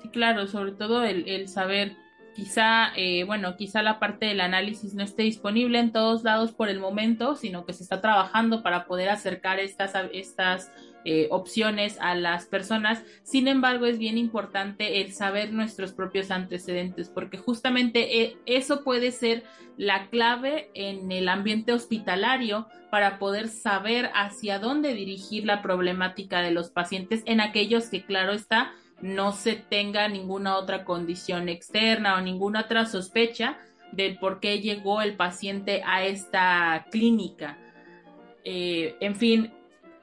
Sí, 0.03 0.09
claro, 0.11 0.47
sobre 0.47 0.73
todo 0.73 1.03
el, 1.05 1.29
el 1.29 1.49
saber 1.49 1.97
Quizá, 2.35 2.89
eh, 2.97 3.23
bueno, 3.23 3.57
quizá 3.57 3.81
la 3.81 4.01
parte 4.01 4.27
del 4.27 4.41
análisis 4.41 4.93
no 4.95 5.05
esté 5.05 5.23
disponible 5.23 5.79
en 5.79 5.93
todos 5.93 6.25
lados 6.25 6.51
por 6.51 6.69
el 6.69 6.81
momento, 6.81 7.37
sino 7.37 7.65
que 7.65 7.73
se 7.73 7.85
está 7.85 8.01
trabajando 8.01 8.65
para 8.65 8.87
poder 8.87 9.09
acercar 9.09 9.61
estas, 9.61 9.93
estas 10.13 10.73
eh, 11.05 11.29
opciones 11.31 11.99
a 12.01 12.15
las 12.15 12.47
personas. 12.47 13.03
Sin 13.23 13.47
embargo, 13.49 13.87
es 13.87 13.99
bien 13.99 14.17
importante 14.17 15.03
el 15.03 15.13
saber 15.13 15.53
nuestros 15.53 15.93
propios 15.93 16.31
antecedentes, 16.31 17.11
porque 17.11 17.39
justamente 17.39 18.23
eh, 18.23 18.37
eso 18.47 18.85
puede 18.85 19.13
ser 19.13 19.45
la 19.77 20.09
clave 20.09 20.71
en 20.75 21.11
el 21.13 21.29
ambiente 21.29 21.73
hospitalario 21.73 22.69
para 22.91 23.19
poder 23.19 23.49
saber 23.49 24.11
hacia 24.15 24.59
dónde 24.59 24.95
dirigir 24.95 25.45
la 25.45 25.63
problemática 25.63 26.41
de 26.41 26.53
los 26.53 26.71
pacientes 26.71 27.23
en 27.27 27.41
aquellos 27.41 27.89
que, 27.89 28.05
claro 28.05 28.33
está, 28.33 28.73
no 29.01 29.33
se 29.33 29.57
tenga 29.57 30.09
ninguna 30.09 30.57
otra 30.57 30.85
condición 30.85 31.49
externa 31.49 32.17
o 32.17 32.21
ninguna 32.21 32.61
otra 32.61 32.87
sospecha 32.87 33.59
del 33.93 34.19
por 34.19 34.41
qué 34.41 34.61
llegó 34.61 35.03
el 35.03 35.17
paciente 35.17 35.83
a 35.85 36.05
esta 36.05 36.87
clínica. 36.91 37.59
Eh, 38.45 38.97
en 39.01 39.17
fin, 39.17 39.53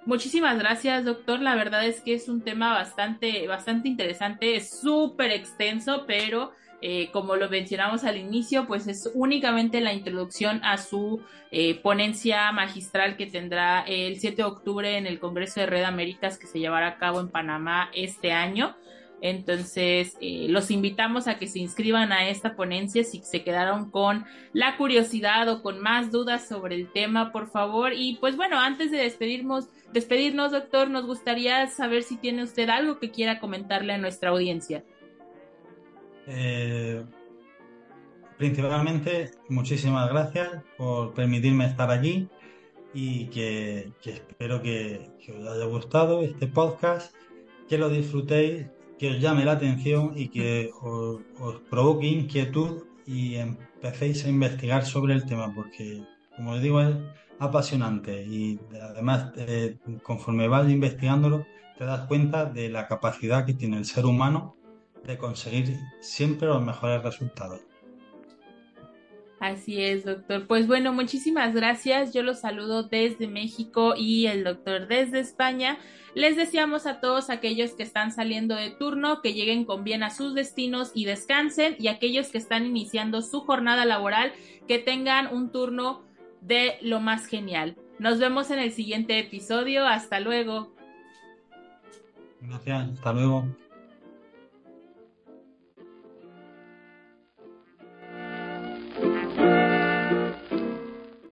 muchísimas 0.06 0.58
gracias, 0.58 1.06
doctor. 1.06 1.42
La 1.42 1.56
verdad 1.56 1.86
es 1.86 2.02
que 2.02 2.14
es 2.14 2.30
un 2.30 2.42
tema 2.42 2.74
bastante, 2.74 3.48
bastante 3.48 3.88
interesante, 3.88 4.56
es 4.56 4.70
súper 4.70 5.32
extenso, 5.32 6.06
pero 6.08 6.52
eh, 6.82 7.10
como 7.12 7.36
lo 7.36 7.48
mencionamos 7.48 8.04
al 8.04 8.18
inicio, 8.18 8.66
pues 8.66 8.88
es 8.88 9.10
únicamente 9.14 9.82
la 9.82 9.94
introducción 9.94 10.62
a 10.64 10.78
su 10.80 11.22
eh, 11.52 11.76
ponencia 11.76 12.52
magistral 12.52 13.18
que 13.18 13.28
tendrá 13.28 13.82
el 13.82 14.20
7 14.20 14.38
de 14.38 14.44
octubre 14.44 14.98
en 14.98 15.06
el 15.06 15.20
Congreso 15.20 15.60
de 15.60 15.68
Red 15.68 15.84
Américas 15.84 16.40
que 16.40 16.48
se 16.48 16.60
llevará 16.60 16.88
a 16.88 16.98
cabo 16.98 17.20
en 17.20 17.30
Panamá 17.30 17.92
este 17.94 18.32
año. 18.32 18.76
Entonces, 19.22 20.18
eh, 20.20 20.48
los 20.50 20.72
invitamos 20.72 21.28
a 21.28 21.38
que 21.38 21.46
se 21.46 21.60
inscriban 21.60 22.12
a 22.12 22.28
esta 22.28 22.56
ponencia 22.56 23.04
si 23.04 23.20
se 23.20 23.44
quedaron 23.44 23.92
con 23.92 24.26
la 24.52 24.78
curiosidad 24.78 25.48
o 25.48 25.62
con 25.62 25.80
más 25.80 26.12
dudas 26.12 26.48
sobre 26.48 26.74
el 26.74 26.92
tema, 26.92 27.32
por 27.32 27.48
favor. 27.48 27.94
Y 27.94 28.16
pues 28.16 28.36
bueno, 28.36 28.60
antes 28.60 28.90
de 28.90 28.98
despedirnos, 28.98 29.68
despedirnos, 29.94 30.52
doctor, 30.52 30.90
nos 30.90 31.06
gustaría 31.06 31.68
saber 31.68 32.04
si 32.04 32.18
tiene 32.18 32.44
usted 32.44 32.70
algo 32.70 33.00
que 33.00 33.12
quiera 33.12 33.40
comentarle 33.40 33.94
a 33.94 33.98
nuestra 33.98 34.30
audiencia. 34.30 34.84
Eh, 36.28 37.04
principalmente, 38.38 39.32
muchísimas 39.50 40.10
gracias 40.10 40.50
por 40.78 41.14
permitirme 41.14 41.66
estar 41.66 41.92
aquí 41.92 42.28
y 42.94 43.26
que, 43.28 43.92
espero 44.04 44.62
que, 44.62 45.10
os 45.30 45.48
haya 45.48 45.66
gustado 45.66 46.22
este 46.22 46.48
podcast, 46.48 47.16
que 47.68 47.78
lo 47.78 47.90
disfrutéis 47.90 48.66
que 49.00 49.10
os 49.10 49.20
llame 49.20 49.46
la 49.46 49.54
atención 49.54 50.14
y 50.16 50.28
que 50.28 50.70
os, 50.82 51.22
provoque 51.70 52.06
inquietud 52.06 52.84
y 53.08 53.36
empecéis 53.36 54.26
a 54.26 54.30
investigar 54.30 54.86
sobre 54.86 55.14
el 55.16 55.26
tema, 55.26 55.54
porque, 55.56 56.04
como 56.36 56.52
os 56.52 56.62
digo, 56.62 56.82
es 56.82 56.96
apasionante 57.42 58.24
y 58.24 58.60
además, 58.80 59.32
eh, 59.36 59.78
conforme 60.04 60.48
vas 60.48 60.70
investigándolo, 60.70 61.46
te 61.78 61.86
das 61.86 62.08
cuenta 62.08 62.46
de 62.46 62.70
la 62.70 62.88
capacidad 62.88 63.46
que 63.46 63.56
tiene 63.56 63.78
el 63.78 63.86
ser 63.86 64.06
humano 64.06 64.56
de 65.04 65.18
conseguir 65.18 65.76
siempre 66.02 66.48
los 66.48 66.64
mejores 66.64 67.02
resultados. 67.02 67.62
Así 69.40 69.82
es, 69.82 70.06
doctor. 70.06 70.46
Pues 70.46 70.68
bueno, 70.68 70.94
muchísimas 70.94 71.56
gracias. 71.56 72.14
Yo 72.14 72.22
los 72.22 72.42
saludo 72.42 72.84
desde 72.84 73.28
México 73.28 73.96
y 73.98 74.28
el 74.28 74.44
doctor 74.44 74.88
desde 74.88 75.20
España. 75.20 75.80
Les 76.14 76.36
deseamos 76.36 76.86
a 76.86 77.00
todos 77.00 77.32
aquellos 77.32 77.72
que 77.72 77.82
están 77.82 78.12
saliendo 78.12 78.54
de 78.54 78.70
turno 78.70 79.24
que 79.24 79.34
lleguen 79.34 79.66
con 79.66 79.84
bien 79.84 80.04
a 80.04 80.12
sus 80.12 80.36
destinos 80.36 80.92
y 80.94 81.06
descansen 81.06 81.76
y 81.80 81.88
aquellos 81.88 82.28
que 82.28 82.38
están 82.38 82.68
iniciando 82.68 83.24
su 83.24 83.40
jornada 83.40 83.86
laboral 83.86 84.32
que 84.68 84.78
tengan 84.78 85.34
un 85.34 85.52
turno 85.52 86.04
de 86.42 86.78
lo 86.82 87.00
más 87.00 87.26
genial. 87.28 87.78
Nos 88.00 88.20
vemos 88.20 88.52
en 88.52 88.60
el 88.60 88.72
siguiente 88.72 89.20
episodio. 89.20 89.86
Hasta 89.86 90.20
luego. 90.20 90.74
Gracias. 92.42 92.90
Hasta 92.90 93.14
luego. 93.14 93.46